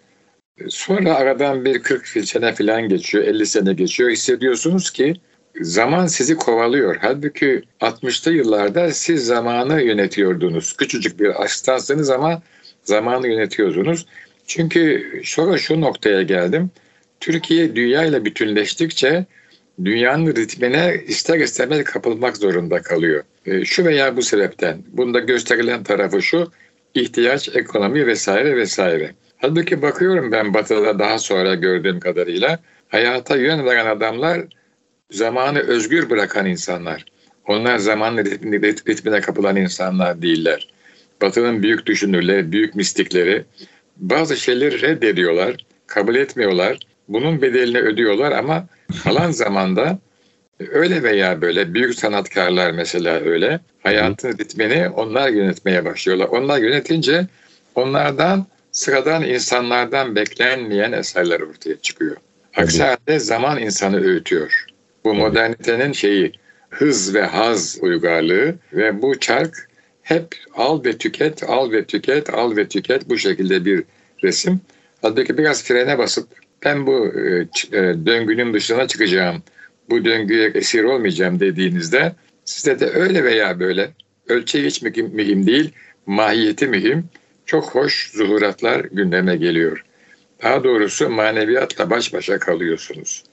Sonra 0.68 1.14
aradan 1.14 1.64
bir 1.64 1.82
40 1.82 2.06
sene 2.06 2.54
falan 2.54 2.88
geçiyor, 2.88 3.24
50 3.24 3.46
sene 3.46 3.72
geçiyor. 3.72 4.10
Hissediyorsunuz 4.10 4.90
ki 4.90 5.14
zaman 5.60 6.06
sizi 6.06 6.36
kovalıyor. 6.36 6.96
Halbuki 7.00 7.62
60'lı 7.80 8.32
yıllarda 8.32 8.90
siz 8.90 9.26
zamanı 9.26 9.82
yönetiyordunuz. 9.82 10.76
Küçücük 10.76 11.20
bir 11.20 11.42
asistansınız 11.44 12.10
ama 12.10 12.42
zamanı 12.84 13.28
yönetiyordunuz. 13.28 14.06
Çünkü 14.46 15.10
sonra 15.24 15.58
şu 15.58 15.80
noktaya 15.80 16.22
geldim. 16.22 16.70
Türkiye 17.20 17.76
dünyayla 17.76 18.24
bütünleştikçe 18.24 19.26
dünyanın 19.84 20.36
ritmine 20.36 21.02
ister 21.06 21.38
istemez 21.38 21.84
kapılmak 21.84 22.36
zorunda 22.36 22.82
kalıyor. 22.82 23.24
E, 23.46 23.64
şu 23.64 23.84
veya 23.84 24.16
bu 24.16 24.22
sebepten. 24.22 24.82
Bunda 24.88 25.20
gösterilen 25.20 25.82
tarafı 25.82 26.22
şu, 26.22 26.50
ihtiyaç, 26.94 27.48
ekonomi 27.56 28.06
vesaire 28.06 28.56
vesaire. 28.56 29.14
Halbuki 29.36 29.82
bakıyorum 29.82 30.32
ben 30.32 30.54
batıda 30.54 30.98
daha 30.98 31.18
sonra 31.18 31.54
gördüğüm 31.54 32.00
kadarıyla 32.00 32.58
hayata 32.88 33.36
yön 33.36 33.64
veren 33.64 33.86
adamlar 33.86 34.42
zamanı 35.10 35.58
özgür 35.58 36.10
bırakan 36.10 36.46
insanlar. 36.46 37.04
Onlar 37.48 37.78
zamanın 37.78 38.24
ritmine 38.88 39.20
kapılan 39.20 39.56
insanlar 39.56 40.22
değiller. 40.22 40.68
Batı'nın 41.22 41.62
büyük 41.62 41.86
düşünürleri, 41.86 42.52
büyük 42.52 42.74
mistikleri 42.74 43.44
bazı 43.96 44.36
şeyleri 44.36 44.82
reddediyorlar, 44.82 45.56
kabul 45.86 46.14
etmiyorlar. 46.14 46.78
Bunun 47.08 47.42
bedelini 47.42 47.78
ödüyorlar 47.78 48.32
ama 48.32 48.66
kalan 49.04 49.30
zamanda 49.30 49.98
öyle 50.70 51.02
veya 51.02 51.40
böyle 51.40 51.74
büyük 51.74 51.94
sanatkarlar 51.94 52.70
mesela 52.70 53.20
öyle 53.20 53.60
hayatın 53.82 54.38
ritmini 54.38 54.88
onlar 54.88 55.28
yönetmeye 55.28 55.84
başlıyorlar. 55.84 56.26
Onlar 56.26 56.58
yönetince 56.58 57.26
onlardan 57.74 58.46
sıradan 58.72 59.24
insanlardan 59.24 60.16
beklenmeyen 60.16 60.92
eserler 60.92 61.40
ortaya 61.40 61.76
çıkıyor. 61.76 62.16
Aksi 62.56 62.82
halde 62.82 63.18
zaman 63.18 63.60
insanı 63.60 64.04
öğütüyor. 64.04 64.66
Bu 65.04 65.14
modernitenin 65.14 65.92
şeyi 65.92 66.32
hız 66.70 67.14
ve 67.14 67.22
haz 67.22 67.78
uygarlığı 67.80 68.54
ve 68.72 69.02
bu 69.02 69.20
çark 69.20 69.68
hep 70.02 70.26
al 70.56 70.84
ve 70.84 70.98
tüket, 70.98 71.42
al 71.42 71.72
ve 71.72 71.84
tüket, 71.84 72.34
al 72.34 72.56
ve 72.56 72.68
tüket 72.68 73.08
bu 73.08 73.18
şekilde 73.18 73.64
bir 73.64 73.84
resim. 74.24 74.60
Halbuki 75.02 75.38
biraz 75.38 75.64
frene 75.64 75.98
basıp 75.98 76.28
ben 76.64 76.86
bu 76.86 77.06
e, 77.06 77.40
e, 77.72 78.06
döngünün 78.06 78.54
dışına 78.54 78.88
çıkacağım, 78.88 79.42
bu 79.90 80.04
döngüye 80.04 80.50
esir 80.54 80.84
olmayacağım 80.84 81.40
dediğinizde 81.40 82.12
size 82.44 82.80
de 82.80 82.90
öyle 82.90 83.24
veya 83.24 83.60
böyle 83.60 83.90
ölçeği 84.28 84.66
hiç 84.66 84.82
mühim, 84.82 85.10
mühim 85.14 85.46
değil, 85.46 85.72
mahiyeti 86.06 86.66
mühim, 86.66 87.04
çok 87.46 87.74
hoş 87.74 88.10
zuhuratlar 88.10 88.84
gündeme 88.84 89.36
geliyor. 89.36 89.84
Daha 90.42 90.64
doğrusu 90.64 91.10
maneviyatla 91.10 91.90
baş 91.90 92.12
başa 92.12 92.38
kalıyorsunuz. 92.38 93.24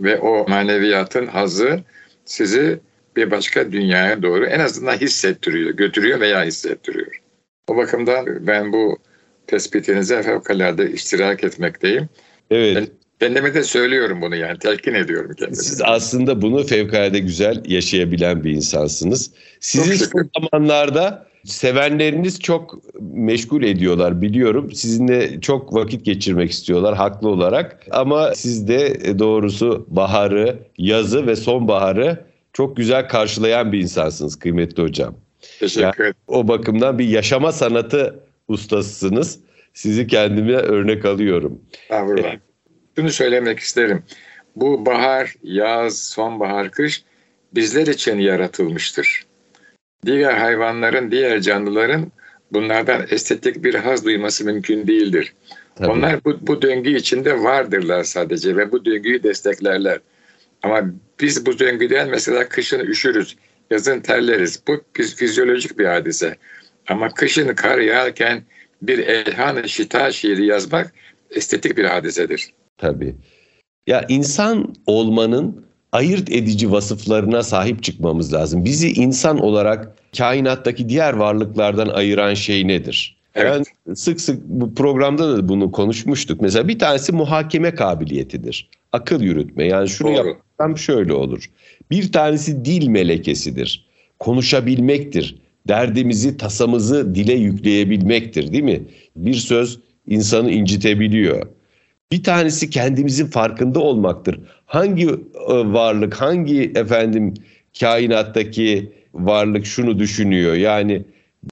Ve 0.00 0.18
o 0.18 0.48
maneviyatın 0.48 1.26
hazı 1.26 1.80
sizi 2.24 2.80
bir 3.16 3.30
başka 3.30 3.72
dünyaya 3.72 4.22
doğru 4.22 4.46
en 4.46 4.60
azından 4.60 4.96
hissettiriyor, 4.96 5.70
götürüyor 5.70 6.20
veya 6.20 6.44
hissettiriyor. 6.44 7.20
O 7.68 7.76
bakımdan 7.76 8.46
ben 8.46 8.72
bu 8.72 8.98
tespitinize 9.46 10.22
fevkalade 10.22 10.90
iştirak 10.90 11.44
etmekteyim. 11.44 12.08
Evet. 12.50 12.76
Ben, 12.76 12.88
kendime 13.28 13.54
de 13.54 13.62
söylüyorum 13.62 14.22
bunu 14.22 14.36
yani 14.36 14.58
telkin 14.58 14.94
ediyorum 14.94 15.32
kendime. 15.38 15.56
Siz 15.56 15.82
aslında 15.84 16.42
bunu 16.42 16.64
fevkalade 16.64 17.18
güzel 17.18 17.62
yaşayabilen 17.66 18.44
bir 18.44 18.50
insansınız. 18.50 19.30
Sizi 19.60 19.98
son 19.98 20.30
zamanlarda 20.40 21.28
sevenleriniz 21.44 22.40
çok 22.40 22.78
meşgul 23.00 23.62
ediyorlar 23.62 24.22
biliyorum. 24.22 24.72
Sizinle 24.72 25.40
çok 25.40 25.74
vakit 25.74 26.04
geçirmek 26.04 26.50
istiyorlar 26.50 26.96
haklı 26.96 27.28
olarak. 27.28 27.86
Ama 27.90 28.34
siz 28.34 28.68
de 28.68 29.18
doğrusu 29.18 29.86
baharı, 29.88 30.58
yazı 30.78 31.26
ve 31.26 31.36
sonbaharı 31.36 32.24
çok 32.52 32.76
güzel 32.76 33.08
karşılayan 33.08 33.72
bir 33.72 33.78
insansınız 33.78 34.36
kıymetli 34.36 34.82
hocam. 34.82 35.14
Teşekkür 35.60 35.80
ederim. 35.80 35.94
Yani 35.98 36.14
o 36.26 36.48
bakımdan 36.48 36.98
bir 36.98 37.08
yaşama 37.08 37.52
sanatı 37.52 38.20
ustasısınız. 38.48 39.38
Sizi 39.78 40.06
kendime 40.06 40.52
örnek 40.52 41.04
alıyorum. 41.04 41.60
Estağfurullah. 41.82 42.36
Şunu 42.96 43.10
söylemek 43.10 43.58
isterim. 43.58 44.02
Bu 44.56 44.86
bahar, 44.86 45.34
yaz, 45.42 45.98
sonbahar, 45.98 46.70
kış 46.70 47.04
bizler 47.54 47.86
için 47.86 48.18
yaratılmıştır. 48.18 49.26
Diğer 50.06 50.32
hayvanların, 50.32 51.10
diğer 51.10 51.40
canlıların 51.40 52.12
bunlardan 52.52 53.06
estetik 53.10 53.64
bir 53.64 53.74
haz 53.74 54.04
duyması 54.04 54.44
mümkün 54.44 54.86
değildir. 54.86 55.34
Tabii. 55.76 55.88
Onlar 55.88 56.24
bu, 56.24 56.38
bu 56.40 56.62
döngü 56.62 56.96
içinde 56.96 57.42
vardırlar 57.42 58.04
sadece 58.04 58.56
ve 58.56 58.72
bu 58.72 58.84
döngüyü 58.84 59.22
desteklerler. 59.22 59.98
Ama 60.62 60.82
biz 61.20 61.46
bu 61.46 61.58
döngüden 61.58 62.08
mesela 62.08 62.48
kışın 62.48 62.80
üşürüz, 62.80 63.36
yazın 63.70 64.00
terleriz. 64.00 64.62
Bu 64.68 64.80
fizyolojik 64.94 65.78
bir 65.78 65.86
hadise. 65.86 66.36
Ama 66.88 67.14
kışın 67.14 67.54
kar 67.54 67.78
yağarken 67.78 68.42
bir 68.82 68.98
Elhan-ı 68.98 69.68
Şita 69.68 70.12
şiiri 70.12 70.46
yazmak 70.46 70.92
estetik 71.30 71.76
bir 71.76 71.84
hadisedir. 71.84 72.50
Tabii. 72.78 73.14
Ya 73.86 74.04
insan 74.08 74.74
olmanın 74.86 75.64
ayırt 75.92 76.30
edici 76.30 76.72
vasıflarına 76.72 77.42
sahip 77.42 77.82
çıkmamız 77.82 78.32
lazım. 78.32 78.64
Bizi 78.64 78.92
insan 78.92 79.38
olarak 79.38 79.94
kainattaki 80.18 80.88
diğer 80.88 81.12
varlıklardan 81.12 81.88
ayıran 81.88 82.34
şey 82.34 82.68
nedir? 82.68 83.18
Evet. 83.34 83.66
Ben 83.86 83.94
sık 83.94 84.20
sık 84.20 84.44
bu 84.44 84.74
programda 84.74 85.36
da 85.36 85.48
bunu 85.48 85.72
konuşmuştuk. 85.72 86.40
Mesela 86.40 86.68
bir 86.68 86.78
tanesi 86.78 87.12
muhakeme 87.12 87.74
kabiliyetidir. 87.74 88.68
Akıl 88.92 89.20
yürütme. 89.20 89.64
Yani 89.64 89.88
şunu 89.88 90.16
Doğru. 90.16 90.28
yapsam 90.28 90.78
şöyle 90.78 91.12
olur. 91.12 91.50
Bir 91.90 92.12
tanesi 92.12 92.64
dil 92.64 92.88
melekesidir. 92.88 93.88
Konuşabilmektir 94.18 95.36
derdimizi, 95.68 96.36
tasamızı 96.36 97.14
dile 97.14 97.32
yükleyebilmektir 97.32 98.52
değil 98.52 98.64
mi? 98.64 98.82
Bir 99.16 99.34
söz 99.34 99.78
insanı 100.06 100.50
incitebiliyor. 100.50 101.46
Bir 102.12 102.22
tanesi 102.22 102.70
kendimizin 102.70 103.26
farkında 103.26 103.80
olmaktır. 103.80 104.40
Hangi 104.66 105.08
e, 105.08 105.14
varlık, 105.48 106.14
hangi 106.14 106.72
efendim 106.74 107.34
kainattaki 107.80 108.92
varlık 109.14 109.66
şunu 109.66 109.98
düşünüyor. 109.98 110.54
Yani 110.54 111.02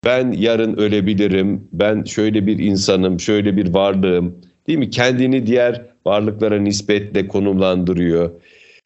ben 0.04 0.32
yarın 0.32 0.76
ölebilirim, 0.76 1.68
ben 1.72 2.04
şöyle 2.04 2.46
bir 2.46 2.58
insanım, 2.58 3.20
şöyle 3.20 3.56
bir 3.56 3.74
varlığım 3.74 4.40
değil 4.66 4.78
mi? 4.78 4.90
Kendini 4.90 5.46
diğer 5.46 5.82
varlıklara 6.06 6.60
nispetle 6.60 7.28
konumlandırıyor. 7.28 8.30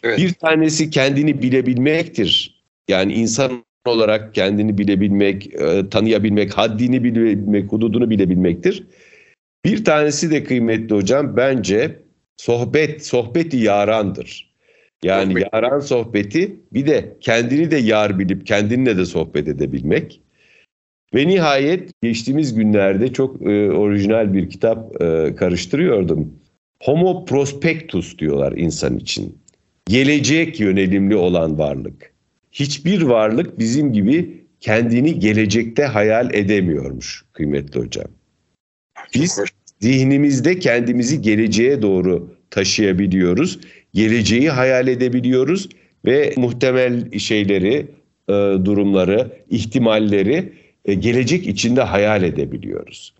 Evet. 0.03 0.19
Bir 0.19 0.33
tanesi 0.33 0.90
kendini 0.90 1.43
bilebilmektir. 1.43 2.61
Yani 2.88 3.12
insan 3.12 3.64
olarak 3.87 4.35
kendini 4.35 4.79
bilebilmek, 4.79 5.55
e, 5.55 5.88
tanıyabilmek, 5.90 6.53
haddini 6.59 7.05
bilebilmek, 7.05 7.73
hududunu 7.73 8.11
bilebilmektir. 8.11 8.85
Bir 9.64 9.85
tanesi 9.85 10.31
de 10.31 10.45
kıymetli 10.45 10.95
hocam 10.95 11.37
bence 11.37 11.97
sohbet, 12.37 13.07
sohbeti 13.07 13.57
yarandır. 13.57 14.51
Yani 15.05 15.33
sohbet. 15.33 15.49
yaran 15.53 15.81
sohbeti 15.81 16.57
bir 16.73 16.87
de 16.87 17.16
kendini 17.21 17.71
de 17.71 17.77
yar 17.77 18.19
bilip 18.19 18.47
kendinle 18.47 18.97
de 18.97 19.05
sohbet 19.05 19.49
edebilmek. 19.49 20.21
Ve 21.14 21.29
nihayet 21.29 21.90
geçtiğimiz 22.03 22.55
günlerde 22.55 23.12
çok 23.12 23.43
e, 23.43 23.71
orijinal 23.71 24.35
bir 24.35 24.51
kitap 24.51 25.03
e, 25.03 25.35
karıştırıyordum. 25.37 26.35
Homo 26.83 27.25
prospectus 27.25 28.19
diyorlar 28.19 28.53
insan 28.53 28.99
için. 28.99 29.38
Gelecek 29.87 30.61
yönelimli 30.61 31.16
olan 31.16 31.59
varlık 31.59 32.10
hiçbir 32.53 33.03
varlık 33.03 33.59
bizim 33.59 33.93
gibi 33.93 34.41
kendini 34.61 35.19
gelecekte 35.19 35.85
hayal 35.85 36.35
edemiyormuş 36.35 37.25
kıymetli 37.33 37.81
hocam. 37.81 38.07
Biz 39.15 39.41
zihnimizde 39.81 40.59
kendimizi 40.59 41.23
geleceğe 41.23 41.83
doğru 41.83 42.35
taşıyabiliyoruz. 42.51 43.61
Geleceği 43.95 44.51
hayal 44.51 44.89
edebiliyoruz 44.89 45.69
ve 46.05 46.35
muhtemel 46.37 47.19
şeyleri, 47.19 47.87
e, 48.29 48.33
durumları, 48.65 49.33
ihtimalleri 49.51 50.53
e, 50.85 50.95
gelecek 50.95 51.47
içinde 51.47 51.83
hayal 51.83 52.23
edebiliyoruz. 52.23 53.15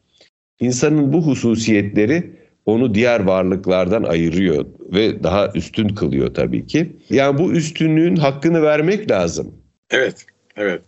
İnsanın 0.61 1.13
bu 1.13 1.27
hususiyetleri 1.27 2.40
onu 2.67 2.95
diğer 2.95 3.21
varlıklardan 3.21 4.03
ayırıyor 4.03 4.67
ve 4.93 5.23
daha 5.23 5.53
üstün 5.55 5.89
kılıyor 5.89 6.35
tabii 6.35 6.67
ki. 6.67 6.97
Yani 7.11 7.39
bu 7.39 7.53
üstünlüğün 7.53 8.17
hakkını 8.17 8.63
vermek 8.63 9.11
lazım. 9.11 9.55
Evet, 9.91 10.27
evet. 10.57 10.83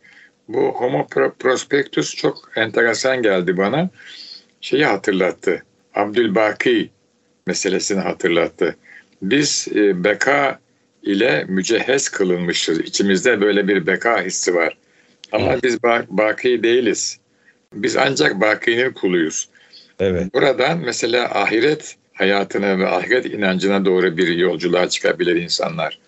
Bu 0.49 0.59
Homo 0.59 1.07
prospectus 1.39 2.15
çok 2.15 2.51
enteresan 2.57 3.23
geldi 3.23 3.57
bana. 3.57 3.91
Şeyi 4.61 4.85
hatırlattı. 4.85 5.63
Abdülbaki 5.95 6.91
meselesini 7.47 8.01
hatırlattı. 8.01 8.77
Biz 9.23 9.69
e, 9.75 10.05
beka 10.05 10.59
ile 11.03 11.45
mücehhez 11.49 12.09
kılınmışız. 12.09 12.81
İçimizde 12.81 13.41
böyle 13.41 13.69
bir 13.69 13.87
beka 13.87 14.23
hissi 14.23 14.55
var. 14.55 14.77
Ama 15.33 15.53
evet. 15.53 15.65
biz 15.65 15.75
ba- 15.77 16.07
baki 16.09 16.63
değiliz. 16.63 17.19
Biz 17.75 17.97
ancak 17.97 18.41
bakinin 18.41 18.93
kuluyuz. 18.93 19.49
Evet. 20.03 20.35
Buradan 20.35 20.79
mesela 20.79 21.43
ahiret 21.43 21.97
hayatına 22.12 22.79
ve 22.79 22.88
ahiret 22.88 23.27
inancına 23.27 23.85
doğru 23.85 24.17
bir 24.17 24.29
yolculuğa 24.29 24.88
çıkabilir 24.88 25.37
insanlar. 25.37 25.99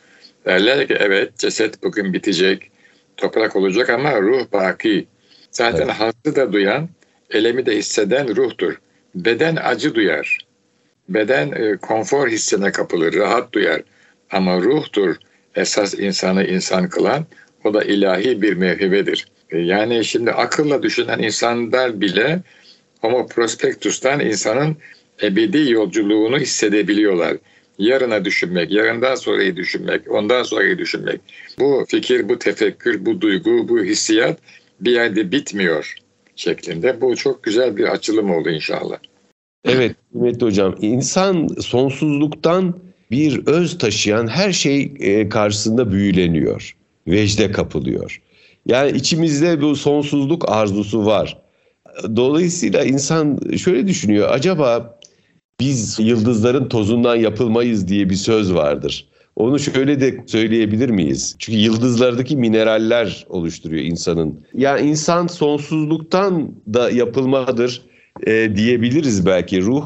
Derler 0.46 0.88
ki 0.88 0.96
evet 1.00 1.38
ceset 1.38 1.82
bugün 1.82 2.12
bitecek, 2.12 2.70
toprak 3.16 3.56
olacak 3.56 3.90
ama 3.90 4.20
ruh 4.20 4.52
baki. 4.52 5.06
Zaten 5.50 5.84
evet. 5.84 5.94
hazzı 5.94 6.36
da 6.36 6.52
duyan, 6.52 6.88
elemi 7.30 7.66
de 7.66 7.76
hisseden 7.76 8.36
ruhtur. 8.36 8.80
Beden 9.14 9.56
acı 9.56 9.94
duyar. 9.94 10.38
Beden 11.08 11.52
e, 11.52 11.76
konfor 11.76 12.28
hissine 12.28 12.72
kapılır, 12.72 13.14
rahat 13.14 13.52
duyar. 13.52 13.82
Ama 14.30 14.60
ruhtur 14.60 15.16
esas 15.54 15.94
insanı 15.94 16.44
insan 16.44 16.88
kılan. 16.88 17.26
O 17.64 17.74
da 17.74 17.82
ilahi 17.82 18.42
bir 18.42 18.52
mevhibedir. 18.54 19.26
E, 19.50 19.58
yani 19.58 20.04
şimdi 20.04 20.32
akılla 20.32 20.82
düşünen 20.82 21.18
insanlar 21.18 22.00
bile 22.00 22.42
Homo 23.04 23.26
prospectus'tan 23.26 24.20
insanın 24.20 24.76
ebedi 25.22 25.70
yolculuğunu 25.70 26.38
hissedebiliyorlar. 26.38 27.36
Yarına 27.78 28.24
düşünmek, 28.24 28.70
yarından 28.70 29.14
sonrayı 29.14 29.56
düşünmek, 29.56 30.10
ondan 30.10 30.42
sonrayı 30.42 30.78
düşünmek. 30.78 31.20
Bu 31.58 31.84
fikir, 31.88 32.28
bu 32.28 32.38
tefekkür, 32.38 33.06
bu 33.06 33.20
duygu, 33.20 33.68
bu 33.68 33.84
hissiyat 33.84 34.38
bir 34.80 34.92
yerde 34.92 35.32
bitmiyor 35.32 35.94
şeklinde. 36.36 37.00
Bu 37.00 37.16
çok 37.16 37.42
güzel 37.42 37.76
bir 37.76 37.84
açılım 37.84 38.30
oldu 38.30 38.50
inşallah. 38.50 38.96
Evet 39.64 39.96
Mehmet 40.14 40.42
Hocam. 40.42 40.76
İnsan 40.80 41.48
sonsuzluktan 41.60 42.78
bir 43.10 43.46
öz 43.46 43.78
taşıyan 43.78 44.26
her 44.26 44.52
şey 44.52 44.92
e, 45.00 45.28
karşısında 45.28 45.92
büyüleniyor. 45.92 46.76
Vecde 47.06 47.52
kapılıyor. 47.52 48.20
Yani 48.66 48.96
içimizde 48.96 49.60
bu 49.60 49.76
sonsuzluk 49.76 50.48
arzusu 50.48 51.06
var. 51.06 51.43
Dolayısıyla 52.16 52.84
insan 52.84 53.38
şöyle 53.56 53.86
düşünüyor. 53.86 54.28
Acaba 54.30 54.98
biz 55.60 55.98
yıldızların 55.98 56.68
tozundan 56.68 57.16
yapılmayız 57.16 57.88
diye 57.88 58.10
bir 58.10 58.14
söz 58.14 58.54
vardır. 58.54 59.08
Onu 59.36 59.58
şöyle 59.58 60.00
de 60.00 60.24
söyleyebilir 60.26 60.90
miyiz? 60.90 61.36
Çünkü 61.38 61.58
yıldızlardaki 61.58 62.36
mineraller 62.36 63.26
oluşturuyor 63.28 63.82
insanın. 63.82 64.46
Ya 64.54 64.70
yani 64.70 64.90
insan 64.90 65.26
sonsuzluktan 65.26 66.52
da 66.74 66.90
yapılmadır 66.90 67.82
e, 68.26 68.56
diyebiliriz 68.56 69.26
belki. 69.26 69.62
Ruh 69.62 69.84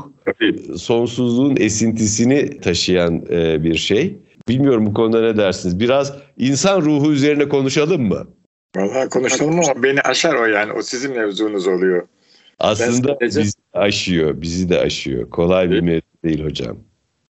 sonsuzluğun 0.77 1.57
esintisini 1.57 2.61
taşıyan 2.61 3.23
e, 3.31 3.65
bir 3.65 3.75
şey. 3.75 4.17
Bilmiyorum 4.49 4.87
bu 4.87 4.95
konuda 4.95 5.21
ne 5.21 5.37
dersiniz? 5.37 5.81
Biraz 5.81 6.13
insan 6.39 6.81
ruhu 6.83 7.13
üzerine 7.13 7.49
konuşalım 7.49 8.03
mı? 8.03 8.27
Vallahi 8.77 9.09
konuşalım 9.09 9.61
ama 9.61 9.83
beni 9.83 10.01
aşar 10.01 10.35
o 10.35 10.47
yani. 10.47 10.73
O 10.73 10.83
sizin 10.83 11.17
mevzunuz 11.17 11.67
oluyor. 11.67 12.09
Aslında 12.59 13.09
sadece... 13.09 13.41
bizi 13.41 13.53
aşıyor, 13.73 14.43
bizi 14.43 14.69
de 14.69 14.81
aşıyor. 14.81 15.31
Kolay 15.31 15.71
bir 15.71 15.81
mevzu 15.81 16.03
değil 16.25 16.45
hocam. 16.45 16.77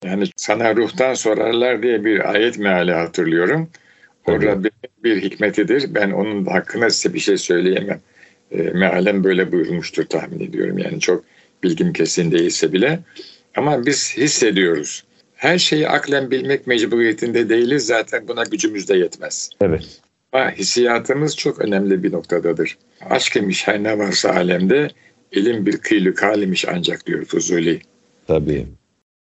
Yani 0.03 0.23
sana 0.35 0.75
ruhtan 0.75 1.13
sorarlar 1.13 1.83
diye 1.83 2.05
bir 2.05 2.31
ayet 2.31 2.57
meali 2.57 2.93
hatırlıyorum. 2.93 3.69
O 4.25 4.31
evet. 4.31 4.43
Rabbin 4.43 4.71
bir 5.03 5.21
hikmetidir. 5.21 5.95
Ben 5.95 6.11
onun 6.11 6.45
hakkında 6.45 6.89
size 6.89 7.13
bir 7.13 7.19
şey 7.19 7.37
söyleyemem. 7.37 8.01
E, 8.51 8.57
mealen 8.57 9.23
böyle 9.23 9.51
buyurmuştur 9.51 10.05
tahmin 10.05 10.39
ediyorum. 10.39 10.77
Yani 10.77 10.99
çok 10.99 11.23
bilgim 11.63 11.93
kesin 11.93 12.31
değilse 12.31 12.73
bile. 12.73 12.99
Ama 13.55 13.85
biz 13.85 14.17
hissediyoruz. 14.17 15.03
Her 15.35 15.57
şeyi 15.57 15.89
aklen 15.89 16.31
bilmek 16.31 16.67
mecburiyetinde 16.67 17.49
değiliz. 17.49 17.85
Zaten 17.85 18.27
buna 18.27 18.43
gücümüz 18.43 18.89
de 18.89 18.97
yetmez. 18.97 19.49
Evet. 19.61 20.01
Ama 20.37 20.51
hissiyatımız 20.51 21.35
çok 21.35 21.59
önemli 21.59 22.03
bir 22.03 22.11
noktadadır. 22.11 22.77
Aşk 23.09 23.35
imiş 23.35 23.67
her 23.67 23.83
ne 23.83 23.97
varsa 23.97 24.29
alemde, 24.29 24.87
ilim 25.31 25.65
bir 25.65 25.77
kıylü 25.77 26.13
kalimiş 26.13 26.65
ancak 26.67 27.07
diyor 27.07 27.25
Fuzuli. 27.25 27.79
Tabii. 28.27 28.65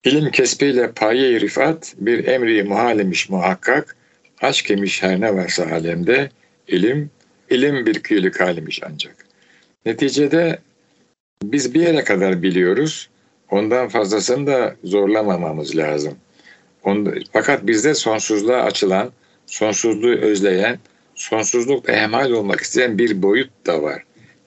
İlim 0.03 0.31
kesbiyle 0.31 0.91
paye 0.91 1.39
rifat, 1.39 1.93
bir 1.97 2.27
emri 2.27 2.63
muhalimiş 2.63 3.29
muhakkak, 3.29 3.95
aşk 4.41 4.71
imiş 4.71 5.03
her 5.03 5.21
ne 5.21 5.35
varsa 5.35 5.63
alemde, 5.63 6.29
ilim, 6.67 7.09
ilim 7.49 7.85
bir 7.85 7.99
kıylü 7.99 8.31
kalimiş 8.31 8.81
ancak. 8.83 9.15
Neticede 9.85 10.59
biz 11.43 11.73
bir 11.73 11.81
yere 11.81 12.03
kadar 12.03 12.43
biliyoruz, 12.43 13.09
ondan 13.51 13.87
fazlasını 13.87 14.47
da 14.47 14.75
zorlamamamız 14.83 15.77
lazım. 15.77 16.13
Fakat 17.33 17.67
bizde 17.67 17.93
sonsuzluğa 17.93 18.61
açılan, 18.61 19.11
sonsuzluğu 19.45 20.15
özleyen, 20.15 20.79
sonsuzlukla 21.17 21.93
ehmal 21.93 22.31
olmak 22.31 22.61
isteyen 22.61 22.97
bir 22.97 23.21
boyut 23.21 23.49
da 23.65 23.81
var. 23.81 24.03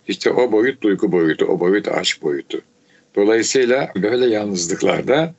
İşte 0.09 0.31
o 0.31 0.53
boyut 0.53 0.83
duygu 0.83 1.13
boyutu, 1.13 1.45
o 1.45 1.61
boyut 1.61 1.89
aşk 1.89 2.23
boyutu. 2.23 2.61
Dolayısıyla 3.17 3.93
böyle 3.97 4.27
yalnızlıklarda 4.27 5.35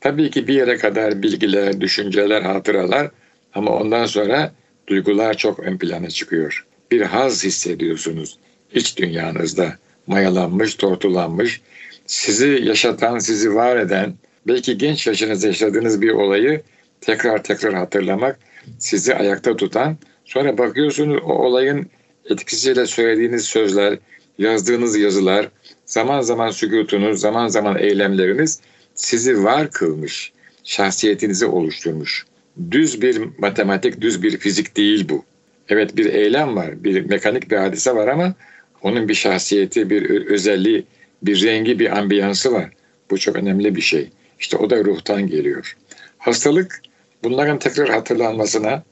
tabii 0.00 0.30
ki 0.30 0.48
bir 0.48 0.54
yere 0.54 0.76
kadar 0.76 1.22
bilgiler, 1.22 1.80
düşünceler, 1.80 2.42
hatıralar 2.42 3.10
ama 3.54 3.70
ondan 3.70 4.06
sonra 4.06 4.52
duygular 4.86 5.34
çok 5.34 5.60
ön 5.60 5.78
plana 5.78 6.08
çıkıyor. 6.08 6.66
Bir 6.90 7.00
haz 7.00 7.44
hissediyorsunuz 7.44 8.38
iç 8.74 8.96
dünyanızda. 8.96 9.76
Mayalanmış, 10.06 10.74
tortulanmış, 10.74 11.60
sizi 12.06 12.60
yaşatan, 12.64 13.18
sizi 13.18 13.54
var 13.54 13.76
eden, 13.76 14.14
belki 14.46 14.78
genç 14.78 15.06
yaşınızda 15.06 15.46
yaşadığınız 15.46 16.02
bir 16.02 16.10
olayı 16.10 16.62
tekrar 17.00 17.42
tekrar 17.42 17.74
hatırlamak 17.74 18.38
sizi 18.78 19.14
ayakta 19.14 19.56
tutan 19.56 19.96
Sonra 20.28 20.58
bakıyorsunuz 20.58 21.22
o 21.24 21.32
olayın 21.32 21.86
etkisiyle 22.30 22.86
söylediğiniz 22.86 23.44
sözler, 23.44 23.98
yazdığınız 24.38 24.96
yazılar, 24.96 25.48
zaman 25.86 26.20
zaman 26.20 26.50
sükutunuz, 26.50 27.20
zaman 27.20 27.48
zaman 27.48 27.78
eylemleriniz 27.78 28.60
sizi 28.94 29.44
var 29.44 29.70
kılmış, 29.70 30.32
şahsiyetinizi 30.64 31.46
oluşturmuş. 31.46 32.26
Düz 32.70 33.02
bir 33.02 33.20
matematik, 33.38 34.00
düz 34.00 34.22
bir 34.22 34.38
fizik 34.38 34.76
değil 34.76 35.08
bu. 35.08 35.24
Evet 35.68 35.96
bir 35.96 36.14
eylem 36.14 36.56
var, 36.56 36.84
bir 36.84 37.04
mekanik 37.04 37.50
bir 37.50 37.56
hadise 37.56 37.94
var 37.94 38.08
ama 38.08 38.34
onun 38.82 39.08
bir 39.08 39.14
şahsiyeti, 39.14 39.90
bir 39.90 40.26
özelliği, 40.26 40.84
bir 41.22 41.42
rengi, 41.42 41.78
bir 41.78 41.98
ambiyansı 41.98 42.52
var. 42.52 42.70
Bu 43.10 43.18
çok 43.18 43.36
önemli 43.36 43.76
bir 43.76 43.80
şey. 43.80 44.10
İşte 44.40 44.56
o 44.56 44.70
da 44.70 44.84
ruhtan 44.84 45.26
geliyor. 45.26 45.76
Hastalık 46.18 46.82
bunların 47.24 47.58
tekrar 47.58 47.88
hatırlanmasına, 47.88 48.82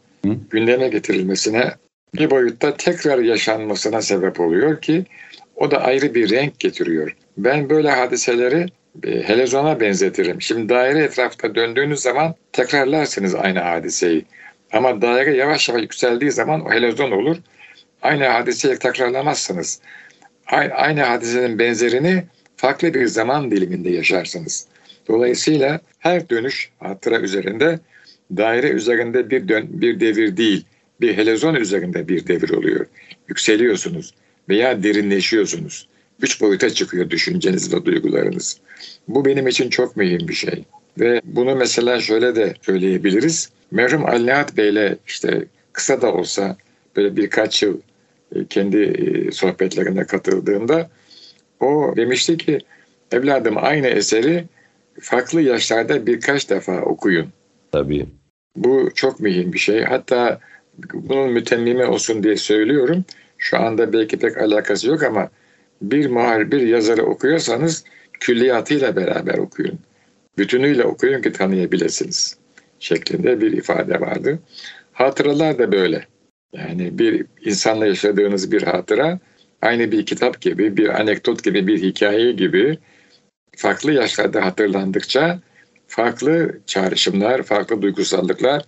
gündeme 0.51 0.89
getirilmesine 0.89 1.73
bir 2.15 2.31
boyutta 2.31 2.77
tekrar 2.77 3.19
yaşanmasına 3.19 4.03
sebep 4.03 4.41
oluyor 4.41 4.81
ki 4.81 5.05
o 5.57 5.71
da 5.71 5.83
ayrı 5.83 6.15
bir 6.15 6.31
renk 6.31 6.61
getiriyor. 6.61 7.17
Ben 7.39 7.71
böyle 7.71 7.91
hadiseleri 7.91 8.67
e, 9.05 9.23
helezona 9.23 9.81
benzetirim. 9.81 10.43
Şimdi 10.43 10.69
daire 10.69 10.99
etrafta 10.99 11.55
döndüğünüz 11.55 12.01
zaman 12.01 12.35
tekrarlarsınız 12.53 13.35
aynı 13.35 13.59
hadiseyi. 13.59 14.25
Ama 14.73 15.03
daire 15.03 15.37
yavaş 15.37 15.69
yavaş 15.69 15.83
yükseldiği 15.83 16.31
zaman 16.31 16.67
o 16.67 16.73
helezon 16.73 17.11
olur. 17.11 17.37
Aynı 18.03 18.27
hadiseyi 18.27 18.79
tekrarlamazsınız. 18.79 19.81
Aynı, 20.47 20.75
aynı 20.75 21.03
hadisenin 21.03 21.59
benzerini 21.59 22.25
farklı 22.57 22.95
bir 22.95 23.07
zaman 23.07 23.51
diliminde 23.51 23.91
yaşarsınız. 23.91 24.67
Dolayısıyla 25.09 25.81
her 25.99 26.29
dönüş 26.29 26.71
hatıra 26.79 27.21
üzerinde 27.21 27.79
daire 28.37 28.69
üzerinde 28.69 29.31
bir 29.31 29.49
dön, 29.49 29.67
bir 29.71 30.01
devir 30.01 30.37
değil, 30.37 30.65
bir 31.01 31.17
helezon 31.17 31.55
üzerinde 31.55 32.09
bir 32.09 32.27
devir 32.27 32.51
oluyor. 32.51 32.87
Yükseliyorsunuz 33.29 34.15
veya 34.49 34.83
derinleşiyorsunuz. 34.83 35.89
Üç 36.23 36.41
boyuta 36.41 36.71
çıkıyor 36.71 37.11
düşünceniz 37.11 37.75
ve 37.75 37.85
duygularınız. 37.85 38.61
Bu 39.09 39.25
benim 39.25 39.49
için 39.49 39.71
çok 39.71 39.97
mühim 39.97 40.29
bir 40.29 40.35
şey. 40.35 40.65
Ve 41.01 41.21
bunu 41.25 41.57
mesela 41.57 42.01
şöyle 42.01 42.37
de 42.37 42.55
söyleyebiliriz. 42.62 43.51
Merhum 43.71 44.07
Ali 44.07 44.27
Nihat 44.27 44.57
Bey'le 44.57 44.97
işte 45.07 45.45
kısa 45.73 46.03
da 46.03 46.12
olsa 46.12 46.57
böyle 46.97 47.17
birkaç 47.17 47.62
yıl 47.62 47.79
e, 48.35 48.47
kendi 48.47 48.79
e, 48.79 49.33
sohbetlerine 49.33 50.05
katıldığımda 50.07 50.91
o 51.61 51.93
demişti 51.97 52.37
ki 52.37 52.59
evladım 53.12 53.55
aynı 53.57 53.87
eseri 53.87 54.45
farklı 55.01 55.43
yaşlarda 55.43 56.07
birkaç 56.07 56.51
defa 56.51 56.81
okuyun. 56.81 57.29
Tabii. 57.73 58.07
Bu 58.57 58.91
çok 58.95 59.21
mühim 59.21 59.53
bir 59.53 59.59
şey. 59.59 59.83
Hatta 59.83 60.41
bunun 60.95 61.33
mütemmimi 61.33 61.85
olsun 61.85 62.23
diye 62.23 62.37
söylüyorum. 62.37 63.05
Şu 63.39 63.59
anda 63.59 63.93
belki 63.93 64.19
pek 64.19 64.39
alakası 64.39 64.89
yok 64.89 65.03
ama 65.03 65.31
bir 65.83 66.11
muhar, 66.11 66.51
bir 66.51 66.61
yazarı 66.61 67.03
okuyorsanız 67.03 67.85
külliyatıyla 68.21 68.97
beraber 68.97 69.39
okuyun. 69.39 69.79
Bütünüyle 70.39 70.85
okuyun 70.85 71.23
ki 71.23 71.33
tanıyabilirsiniz 71.33 72.39
şeklinde 72.79 73.41
bir 73.41 73.53
ifade 73.53 74.01
vardı. 74.01 74.39
Hatıralar 74.93 75.59
da 75.59 75.73
böyle. 75.73 76.07
Yani 76.53 76.99
bir 76.99 77.27
insanla 77.45 77.87
yaşadığınız 77.87 78.53
bir 78.53 78.63
hatıra 78.63 79.19
aynı 79.63 79.93
bir 79.93 80.07
kitap 80.07 80.41
gibi, 80.41 80.77
bir 80.77 81.01
anekdot 81.01 81.45
gibi, 81.45 81.67
bir 81.67 81.83
hikaye 81.83 82.33
gibi 82.33 82.79
farklı 83.57 83.93
yaşlarda 83.93 84.45
hatırlandıkça 84.45 85.41
farklı 85.87 86.61
çağrışımlar, 86.66 87.42
farklı 87.42 87.83
duygusallıklar 87.83 88.62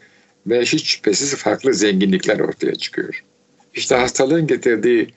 ve 0.47 0.61
hiç 0.61 0.85
şüphesiz 0.85 1.35
farklı 1.35 1.75
zenginlikler 1.75 2.41
ortaya 2.41 2.75
çıkıyor. 2.75 3.25
İşte 3.75 3.95
hastalığın 3.95 4.47
getirdiği 4.47 5.09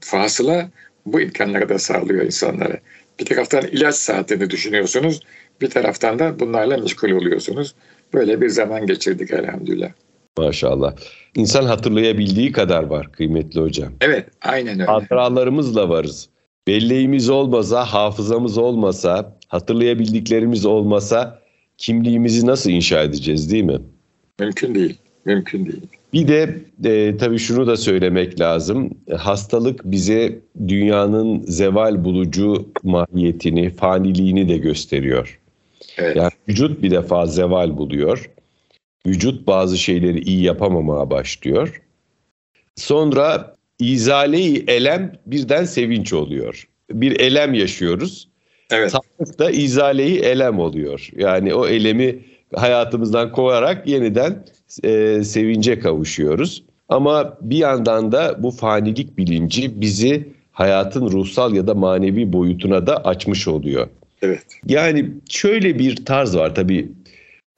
fasıla 0.00 0.68
bu 1.06 1.20
imkanları 1.20 1.68
da 1.68 1.78
sağlıyor 1.78 2.24
insanlara. 2.24 2.78
Bir 3.20 3.24
taraftan 3.24 3.66
ilaç 3.66 3.94
saatini 3.94 4.50
düşünüyorsunuz, 4.50 5.20
bir 5.60 5.70
taraftan 5.70 6.18
da 6.18 6.40
bunlarla 6.40 6.76
meşgul 6.76 7.10
oluyorsunuz. 7.10 7.74
Böyle 8.14 8.40
bir 8.40 8.48
zaman 8.48 8.86
geçirdik 8.86 9.30
elhamdülillah. 9.30 9.90
Maşallah. 10.38 10.94
İnsan 11.36 11.64
hatırlayabildiği 11.64 12.52
kadar 12.52 12.82
var 12.82 13.12
kıymetli 13.12 13.60
hocam. 13.60 13.92
Evet, 14.00 14.26
aynen 14.42 14.80
öyle. 14.80 14.90
Hatıralarımızla 14.90 15.88
varız. 15.88 16.28
Belleğimiz 16.66 17.30
olmasa, 17.30 17.84
hafızamız 17.84 18.58
olmasa, 18.58 19.38
hatırlayabildiklerimiz 19.48 20.66
olmasa 20.66 21.41
kimliğimizi 21.78 22.46
nasıl 22.46 22.70
inşa 22.70 23.02
edeceğiz 23.02 23.52
değil 23.52 23.64
mi? 23.64 23.78
Mümkün 24.40 24.74
değil, 24.74 24.94
mümkün 25.24 25.64
değil. 25.66 25.82
Bir 26.12 26.28
de 26.28 26.56
e, 26.84 27.16
tabii 27.16 27.38
şunu 27.38 27.66
da 27.66 27.76
söylemek 27.76 28.40
lazım. 28.40 28.90
Hastalık 29.18 29.84
bize 29.84 30.38
dünyanın 30.68 31.42
zeval 31.42 32.04
bulucu 32.04 32.68
mahiyetini, 32.82 33.70
faniliğini 33.70 34.48
de 34.48 34.56
gösteriyor. 34.56 35.40
Evet. 35.98 36.16
Yani 36.16 36.30
vücut 36.48 36.82
bir 36.82 36.90
defa 36.90 37.26
zeval 37.26 37.76
buluyor. 37.76 38.30
Vücut 39.06 39.46
bazı 39.46 39.78
şeyleri 39.78 40.20
iyi 40.20 40.42
yapamamaya 40.42 41.10
başlıyor. 41.10 41.82
Sonra 42.76 43.56
izale-i 43.78 44.64
elem 44.68 45.12
birden 45.26 45.64
sevinç 45.64 46.12
oluyor. 46.12 46.68
Bir 46.90 47.20
elem 47.20 47.54
yaşıyoruz. 47.54 48.28
Evet. 48.72 48.90
Sağlık 48.90 49.38
da 49.38 49.50
izale-i 49.50 50.18
elem 50.18 50.58
oluyor. 50.58 51.08
Yani 51.16 51.54
o 51.54 51.66
elemi 51.66 52.18
hayatımızdan 52.54 53.32
kovarak 53.32 53.88
yeniden 53.88 54.44
e, 54.84 55.22
sevince 55.24 55.78
kavuşuyoruz. 55.78 56.64
Ama 56.88 57.38
bir 57.40 57.56
yandan 57.56 58.12
da 58.12 58.42
bu 58.42 58.50
fanilik 58.50 59.18
bilinci 59.18 59.80
bizi 59.80 60.28
hayatın 60.52 61.10
ruhsal 61.10 61.54
ya 61.54 61.66
da 61.66 61.74
manevi 61.74 62.32
boyutuna 62.32 62.86
da 62.86 63.04
açmış 63.04 63.48
oluyor. 63.48 63.86
Evet. 64.22 64.42
Yani 64.66 65.10
şöyle 65.30 65.78
bir 65.78 66.04
tarz 66.04 66.36
var 66.36 66.54
tabii 66.54 66.92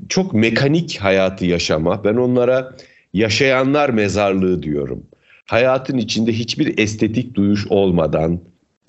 çok 0.08 0.32
mekanik 0.32 0.98
hayatı 1.00 1.46
yaşama. 1.46 2.04
Ben 2.04 2.14
onlara 2.14 2.72
yaşayanlar 3.14 3.90
mezarlığı 3.90 4.62
diyorum. 4.62 5.02
Hayatın 5.46 5.98
içinde 5.98 6.32
hiçbir 6.32 6.78
estetik 6.78 7.34
duyuş 7.34 7.66
olmadan, 7.66 8.40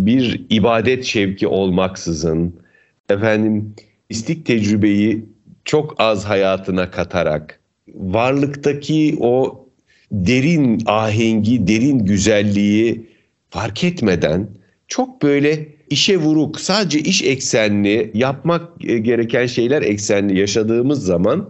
bir 0.02 0.46
ibadet 0.50 1.04
şevki 1.04 1.48
olmaksızın, 1.48 2.56
efendim 3.10 3.76
istik 4.10 4.46
tecrübeyi 4.46 5.26
çok 5.66 5.96
az 5.98 6.26
hayatına 6.26 6.92
katarak, 6.92 7.60
varlıktaki 7.96 9.18
o 9.20 9.66
derin 10.12 10.82
ahengi, 10.86 11.68
derin 11.68 12.00
güzelliği 12.00 13.10
fark 13.50 13.84
etmeden 13.84 14.48
çok 14.88 15.22
böyle 15.22 15.68
işe 15.90 16.18
vuruk, 16.18 16.60
sadece 16.60 17.00
iş 17.00 17.24
eksenli, 17.24 18.12
yapmak 18.14 18.80
gereken 18.80 19.46
şeyler 19.46 19.82
eksenli 19.82 20.40
yaşadığımız 20.40 21.06
zaman 21.06 21.50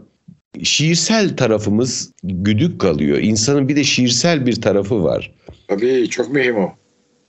şiirsel 0.63 1.37
tarafımız 1.37 2.13
güdük 2.23 2.81
kalıyor. 2.81 3.17
İnsanın 3.17 3.69
bir 3.69 3.75
de 3.75 3.83
şiirsel 3.83 4.45
bir 4.45 4.61
tarafı 4.61 5.03
var. 5.03 5.31
Tabii 5.67 6.09
çok 6.09 6.33
mühim 6.33 6.57
o. 6.57 6.73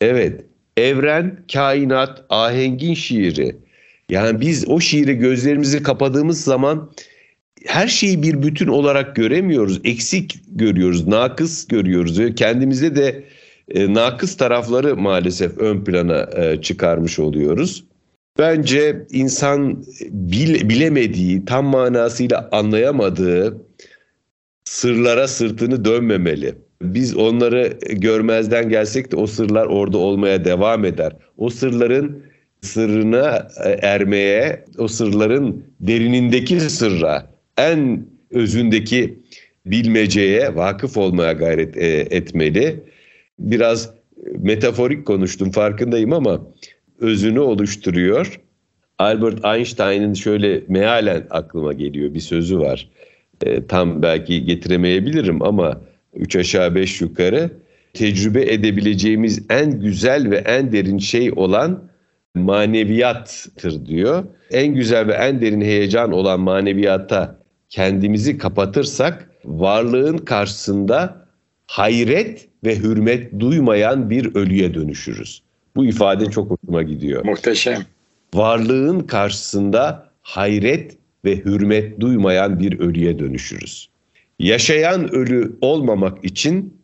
Evet. 0.01 0.45
Evren, 0.77 1.45
kainat, 1.53 2.25
ahengin 2.29 2.95
şiiri. 2.95 3.57
Yani 4.11 4.41
biz 4.41 4.69
o 4.69 4.81
şiiri 4.81 5.15
gözlerimizi 5.15 5.83
kapadığımız 5.83 6.45
zaman 6.45 6.91
her 7.67 7.89
şeyi 7.89 8.23
bir 8.23 8.43
bütün 8.43 8.67
olarak 8.67 9.17
göremiyoruz. 9.17 9.81
Eksik 9.85 10.41
görüyoruz, 10.49 11.07
nakıs 11.07 11.67
görüyoruz. 11.67 12.35
Kendimizde 12.37 12.97
de 12.97 13.25
e, 13.69 13.95
nakıs 13.95 14.37
tarafları 14.37 14.97
maalesef 14.97 15.59
ön 15.59 15.85
plana 15.85 16.29
e, 16.37 16.63
çıkarmış 16.63 17.19
oluyoruz. 17.19 17.85
Bence 18.39 19.07
insan 19.11 19.85
bil, 20.11 20.69
bilemediği, 20.69 21.45
tam 21.45 21.67
manasıyla 21.67 22.49
anlayamadığı 22.53 23.63
sırlara 24.65 25.29
sırtını 25.29 25.85
dönmemeli. 25.85 26.55
Biz 26.83 27.17
onları 27.17 27.79
görmezden 27.91 28.69
gelsek 28.69 29.13
de 29.13 29.17
o 29.17 29.27
sırlar 29.27 29.67
orada 29.67 29.99
olmaya 29.99 30.45
devam 30.45 30.85
eder. 30.85 31.13
O 31.37 31.51
sırların 31.51 32.23
sırrına 32.61 33.49
e, 33.65 33.71
ermeye, 33.71 34.65
o 34.79 34.89
sırların 34.89 35.65
derinindeki 35.81 36.61
sırra, 36.61 37.31
en 37.59 38.07
özündeki 38.31 39.19
bilmeceye 39.67 40.57
vakıf 40.57 40.97
olmaya 40.97 41.33
gayret 41.33 41.77
e, 41.77 41.87
etmeli. 42.11 42.81
Biraz 43.39 43.91
metaforik 44.39 45.07
konuştum 45.07 45.51
farkındayım 45.51 46.13
ama 46.13 46.47
özünü 47.01 47.41
oluşturuyor. 47.41 48.41
Albert 48.99 49.45
Einstein'ın 49.45 50.15
şöyle 50.15 50.63
mealen 50.69 51.27
aklıma 51.31 51.73
geliyor 51.73 52.15
bir 52.15 52.21
sözü 52.21 52.59
var. 52.59 52.89
E, 53.45 53.67
tam 53.67 54.03
belki 54.03 54.45
getiremeyebilirim 54.45 55.43
ama 55.43 55.81
üç 56.17 56.37
aşağı 56.37 56.75
beş 56.75 57.01
yukarı 57.01 57.51
tecrübe 57.93 58.43
edebileceğimiz 58.53 59.43
en 59.51 59.81
güzel 59.81 60.31
ve 60.31 60.37
en 60.37 60.73
derin 60.73 60.99
şey 60.99 61.33
olan 61.37 61.91
maneviyattır 62.35 63.87
diyor. 63.87 64.25
En 64.51 64.75
güzel 64.75 65.09
ve 65.09 65.13
en 65.13 65.41
derin 65.41 65.61
heyecan 65.61 66.13
olan 66.13 66.41
maneviyata 66.41 67.39
kendimizi 67.69 68.39
kapatırsak 68.39 69.31
varlığın 69.45 70.19
karşısında 70.19 71.27
hayret 71.67 72.49
ve 72.65 72.79
hürmet 72.79 73.41
duymayan 73.41 74.11
bir 74.11 74.35
ölüye 74.35 74.75
dönüşürüz. 74.75 75.43
Bu 75.77 75.85
ifade 75.85 76.31
çok 76.31 76.51
hoşuma 76.51 76.83
gidiyor. 76.83 77.25
Muhteşem. 77.25 77.83
Varlığın 78.35 79.01
karşısında 79.01 80.09
hayret 80.23 80.97
ve 81.25 81.37
hürmet 81.37 82.01
duymayan 82.01 82.61
bir 82.61 82.79
ölüye 82.79 83.19
dönüşürüz. 83.19 83.89
Yaşayan 84.39 85.15
ölü 85.15 85.53
olmamak 85.61 86.25
için 86.25 86.81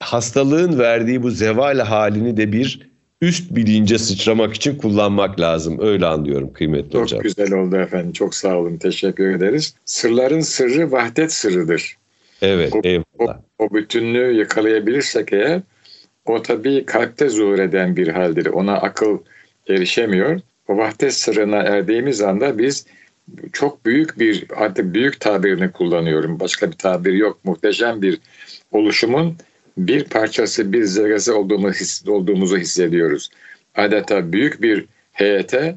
hastalığın 0.00 0.78
verdiği 0.78 1.22
bu 1.22 1.30
zeval 1.30 1.78
halini 1.78 2.36
de 2.36 2.52
bir 2.52 2.90
üst 3.20 3.54
bilince 3.54 3.98
sıçramak 3.98 4.54
için 4.54 4.76
kullanmak 4.76 5.40
lazım. 5.40 5.78
Öyle 5.80 6.06
anlıyorum 6.06 6.52
kıymetli 6.52 6.92
çok 6.92 7.02
hocam. 7.02 7.18
Çok 7.18 7.24
güzel 7.24 7.52
oldu 7.52 7.76
efendim. 7.76 8.12
Çok 8.12 8.34
sağ 8.34 8.56
olun. 8.56 8.76
Teşekkür 8.76 9.34
ederiz. 9.34 9.74
Sırların 9.84 10.40
sırrı 10.40 10.92
vahdet 10.92 11.32
sırrıdır. 11.32 11.96
Evet, 12.42 12.74
o, 12.74 12.80
eyvallah. 12.84 13.38
O, 13.58 13.64
o 13.64 13.74
bütünlüğü 13.74 14.32
yakalayabilirsek 14.32 15.32
eğer 15.32 15.60
o 16.24 16.42
tabii 16.42 16.86
kalpte 16.86 17.28
zuhur 17.28 17.58
eden 17.58 17.96
bir 17.96 18.08
haldir. 18.08 18.46
Ona 18.46 18.74
akıl 18.74 19.18
erişemiyor. 19.68 20.40
O 20.68 20.76
vahdet 20.76 21.14
sırrına 21.14 21.56
erdiğimiz 21.56 22.20
anda 22.20 22.58
biz 22.58 22.86
çok 23.52 23.86
büyük 23.86 24.18
bir 24.18 24.46
artık 24.56 24.94
büyük 24.94 25.20
tabirini 25.20 25.72
kullanıyorum. 25.72 26.40
Başka 26.40 26.70
bir 26.70 26.76
tabir 26.76 27.12
yok. 27.12 27.38
Muhteşem 27.44 28.02
bir 28.02 28.18
oluşumun 28.72 29.36
bir 29.76 30.04
parçası, 30.04 30.72
bir 30.72 30.84
zerresi 30.84 31.32
olduğumuz, 31.32 32.02
olduğumuzu 32.06 32.58
hissediyoruz. 32.58 33.30
Adeta 33.74 34.32
büyük 34.32 34.62
bir 34.62 34.84
heyete 35.12 35.76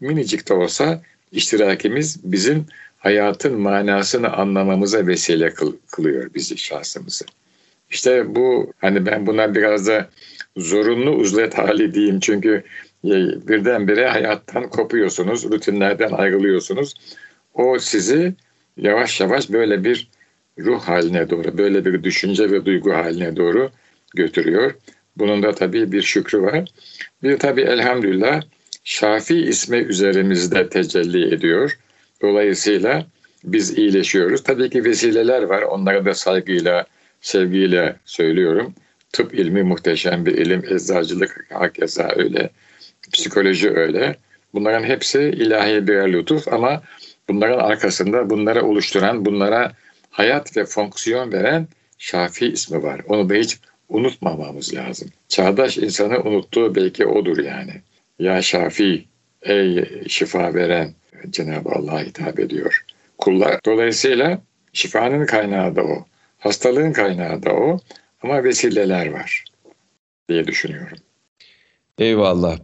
minicik 0.00 0.48
de 0.48 0.54
olsa 0.54 1.02
iştirakimiz 1.32 2.20
bizim 2.24 2.66
hayatın 2.98 3.60
manasını 3.60 4.32
anlamamıza 4.32 5.06
vesile 5.06 5.54
kılıyor 5.90 6.34
bizi 6.34 6.58
şahsımızı. 6.58 7.24
İşte 7.90 8.34
bu 8.34 8.72
hani 8.80 9.06
ben 9.06 9.26
buna 9.26 9.54
biraz 9.54 9.86
da 9.86 10.08
zorunlu 10.56 11.10
uzlet 11.10 11.58
hali 11.58 11.94
diyeyim 11.94 12.20
çünkü 12.20 12.64
birdenbire 13.48 14.08
hayattan 14.08 14.70
kopuyorsunuz, 14.70 15.44
rutinlerden 15.44 16.12
ayrılıyorsunuz. 16.12 16.94
O 17.54 17.78
sizi 17.78 18.34
yavaş 18.76 19.20
yavaş 19.20 19.50
böyle 19.50 19.84
bir 19.84 20.08
ruh 20.58 20.80
haline 20.80 21.30
doğru, 21.30 21.58
böyle 21.58 21.84
bir 21.84 22.02
düşünce 22.02 22.50
ve 22.50 22.64
duygu 22.64 22.92
haline 22.92 23.36
doğru 23.36 23.70
götürüyor. 24.14 24.74
Bunun 25.16 25.42
da 25.42 25.52
tabii 25.52 25.92
bir 25.92 26.02
şükrü 26.02 26.42
var. 26.42 26.64
Bir 27.22 27.38
tabii 27.38 27.62
elhamdülillah 27.62 28.42
Şafi 28.84 29.40
ismi 29.40 29.76
üzerimizde 29.76 30.68
tecelli 30.68 31.34
ediyor. 31.34 31.78
Dolayısıyla 32.22 33.06
biz 33.44 33.78
iyileşiyoruz. 33.78 34.42
Tabii 34.42 34.70
ki 34.70 34.84
vesileler 34.84 35.42
var. 35.42 35.62
Onları 35.62 36.04
da 36.04 36.14
saygıyla, 36.14 36.86
sevgiyle 37.20 37.96
söylüyorum. 38.04 38.74
Tıp 39.12 39.34
ilmi 39.34 39.62
muhteşem 39.62 40.26
bir 40.26 40.32
ilim. 40.32 40.64
Eczacılık 40.70 41.46
hakeza 41.52 42.12
öyle. 42.16 42.50
Psikoloji 43.12 43.70
öyle. 43.70 44.16
Bunların 44.54 44.84
hepsi 44.84 45.20
ilahi 45.20 45.88
bir 45.88 46.12
lütuf 46.12 46.48
ama 46.48 46.82
bunların 47.28 47.58
arkasında 47.58 48.30
bunları 48.30 48.64
oluşturan, 48.64 49.24
bunlara 49.24 49.72
hayat 50.10 50.56
ve 50.56 50.64
fonksiyon 50.64 51.32
veren 51.32 51.68
Şafi 51.98 52.46
ismi 52.46 52.82
var. 52.82 53.00
Onu 53.08 53.30
da 53.30 53.34
hiç 53.34 53.58
unutmamamız 53.88 54.74
lazım. 54.74 55.08
Çağdaş 55.28 55.78
insanı 55.78 56.22
unuttuğu 56.22 56.74
belki 56.74 57.06
odur 57.06 57.38
yani. 57.38 57.72
Ya 58.18 58.42
Şafi, 58.42 59.04
ey 59.42 59.84
şifa 60.08 60.54
veren 60.54 60.94
Cenab-ı 61.30 61.68
Allah 61.68 62.00
hitap 62.00 62.38
ediyor. 62.38 62.84
Kullar. 63.18 63.60
Dolayısıyla 63.64 64.38
şifanın 64.72 65.26
kaynağı 65.26 65.76
da 65.76 65.82
o. 65.82 66.06
Hastalığın 66.38 66.92
kaynağı 66.92 67.42
da 67.42 67.52
o. 67.52 67.80
Ama 68.22 68.44
vesileler 68.44 69.06
var 69.12 69.44
diye 70.28 70.46
düşünüyorum. 70.46 70.98
Eyvallah. 71.98 72.58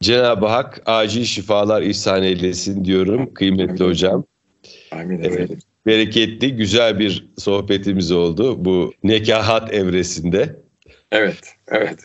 Cenab-ı 0.00 0.46
Hak 0.46 0.82
acil 0.86 1.24
şifalar 1.24 1.82
ihsan 1.82 2.22
eylesin 2.22 2.84
diyorum 2.84 3.34
kıymetli 3.34 3.82
Amin. 3.82 3.90
hocam. 3.90 4.24
Amin. 4.92 5.20
Evet, 5.22 5.50
bereketli, 5.86 6.56
güzel 6.56 6.98
bir 6.98 7.28
sohbetimiz 7.38 8.12
oldu 8.12 8.64
bu 8.64 8.92
nekahat 9.02 9.74
evresinde. 9.74 10.56
Evet, 11.12 11.54
evet. 11.68 11.98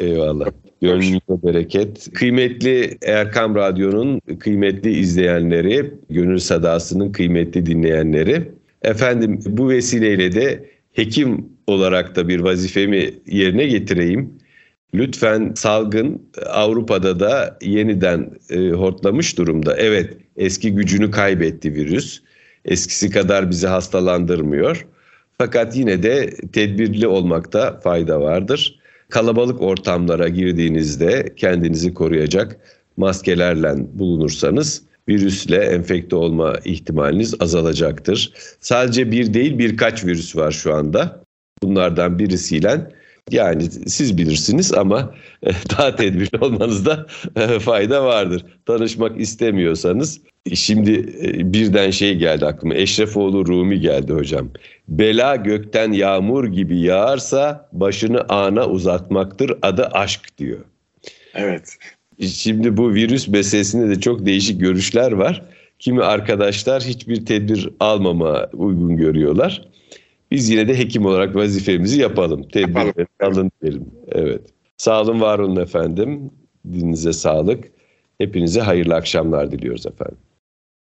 Eyvallah. 0.00 0.46
Gönlünüze 0.82 1.20
bereket. 1.28 2.12
Kıymetli 2.14 2.98
Erkam 3.02 3.54
Radyo'nun 3.54 4.20
kıymetli 4.38 4.90
izleyenleri, 4.90 5.94
Gönül 6.10 6.38
Sadası'nın 6.38 7.12
kıymetli 7.12 7.66
dinleyenleri. 7.66 8.50
Efendim 8.82 9.40
bu 9.46 9.68
vesileyle 9.68 10.32
de 10.32 10.70
hekim 10.92 11.48
olarak 11.66 12.16
da 12.16 12.28
bir 12.28 12.40
vazifemi 12.40 13.10
yerine 13.26 13.66
getireyim. 13.66 14.38
Lütfen 14.94 15.52
salgın 15.56 16.22
Avrupa'da 16.46 17.20
da 17.20 17.58
yeniden 17.62 18.30
e, 18.50 18.70
hortlamış 18.70 19.38
durumda. 19.38 19.76
Evet 19.76 20.16
eski 20.36 20.74
gücünü 20.74 21.10
kaybetti 21.10 21.74
virüs. 21.74 22.22
Eskisi 22.64 23.10
kadar 23.10 23.50
bizi 23.50 23.66
hastalandırmıyor. 23.66 24.86
Fakat 25.38 25.76
yine 25.76 26.02
de 26.02 26.30
tedbirli 26.52 27.06
olmakta 27.06 27.80
fayda 27.80 28.20
vardır. 28.20 28.80
Kalabalık 29.08 29.62
ortamlara 29.62 30.28
girdiğinizde 30.28 31.34
kendinizi 31.36 31.94
koruyacak 31.94 32.56
maskelerle 32.96 33.74
bulunursanız 33.92 34.82
virüsle 35.08 35.56
enfekte 35.56 36.16
olma 36.16 36.54
ihtimaliniz 36.64 37.34
azalacaktır. 37.40 38.32
Sadece 38.60 39.10
bir 39.10 39.34
değil 39.34 39.58
birkaç 39.58 40.04
virüs 40.04 40.36
var 40.36 40.50
şu 40.50 40.74
anda. 40.74 41.24
Bunlardan 41.62 42.18
birisiyle 42.18 42.88
yani 43.30 43.70
siz 43.70 44.18
bilirsiniz 44.18 44.74
ama 44.74 45.14
e, 45.42 45.50
daha 45.78 45.96
tedbirli 45.96 46.38
olmanızda 46.40 47.06
e, 47.36 47.58
fayda 47.58 48.04
vardır. 48.04 48.44
Tanışmak 48.66 49.20
istemiyorsanız 49.20 50.20
şimdi 50.54 50.92
e, 51.22 51.52
birden 51.52 51.90
şey 51.90 52.14
geldi 52.14 52.46
aklıma. 52.46 52.74
Eşrefoğlu 52.74 53.46
Rumi 53.46 53.80
geldi 53.80 54.12
hocam. 54.12 54.50
Bela 54.88 55.36
gökten 55.36 55.92
yağmur 55.92 56.46
gibi 56.46 56.80
yağarsa 56.80 57.68
başını 57.72 58.24
ana 58.28 58.68
uzatmaktır 58.68 59.52
adı 59.62 59.86
aşk 59.86 60.38
diyor. 60.38 60.60
Evet. 61.34 61.76
Şimdi 62.20 62.76
bu 62.76 62.94
virüs 62.94 63.28
meselesinde 63.28 63.96
de 63.96 64.00
çok 64.00 64.26
değişik 64.26 64.60
görüşler 64.60 65.12
var. 65.12 65.42
Kimi 65.78 66.02
arkadaşlar 66.02 66.82
hiçbir 66.82 67.26
tedbir 67.26 67.68
almama 67.80 68.48
uygun 68.52 68.96
görüyorlar. 68.96 69.68
Biz 70.34 70.50
yine 70.50 70.68
de 70.68 70.78
hekim 70.78 71.06
olarak 71.06 71.36
vazifemizi 71.36 72.00
yapalım. 72.00 72.48
Tedbirleri 72.48 73.06
alın 73.22 73.50
diyelim. 73.62 73.86
Evet. 74.12 74.40
Sağ 74.76 75.02
olun, 75.02 75.20
var 75.20 75.38
olun 75.38 75.56
efendim. 75.56 76.30
Dininize 76.72 77.12
sağlık. 77.12 77.64
Hepinize 78.18 78.60
hayırlı 78.60 78.94
akşamlar 78.94 79.50
diliyoruz 79.50 79.86
efendim. 79.86 80.18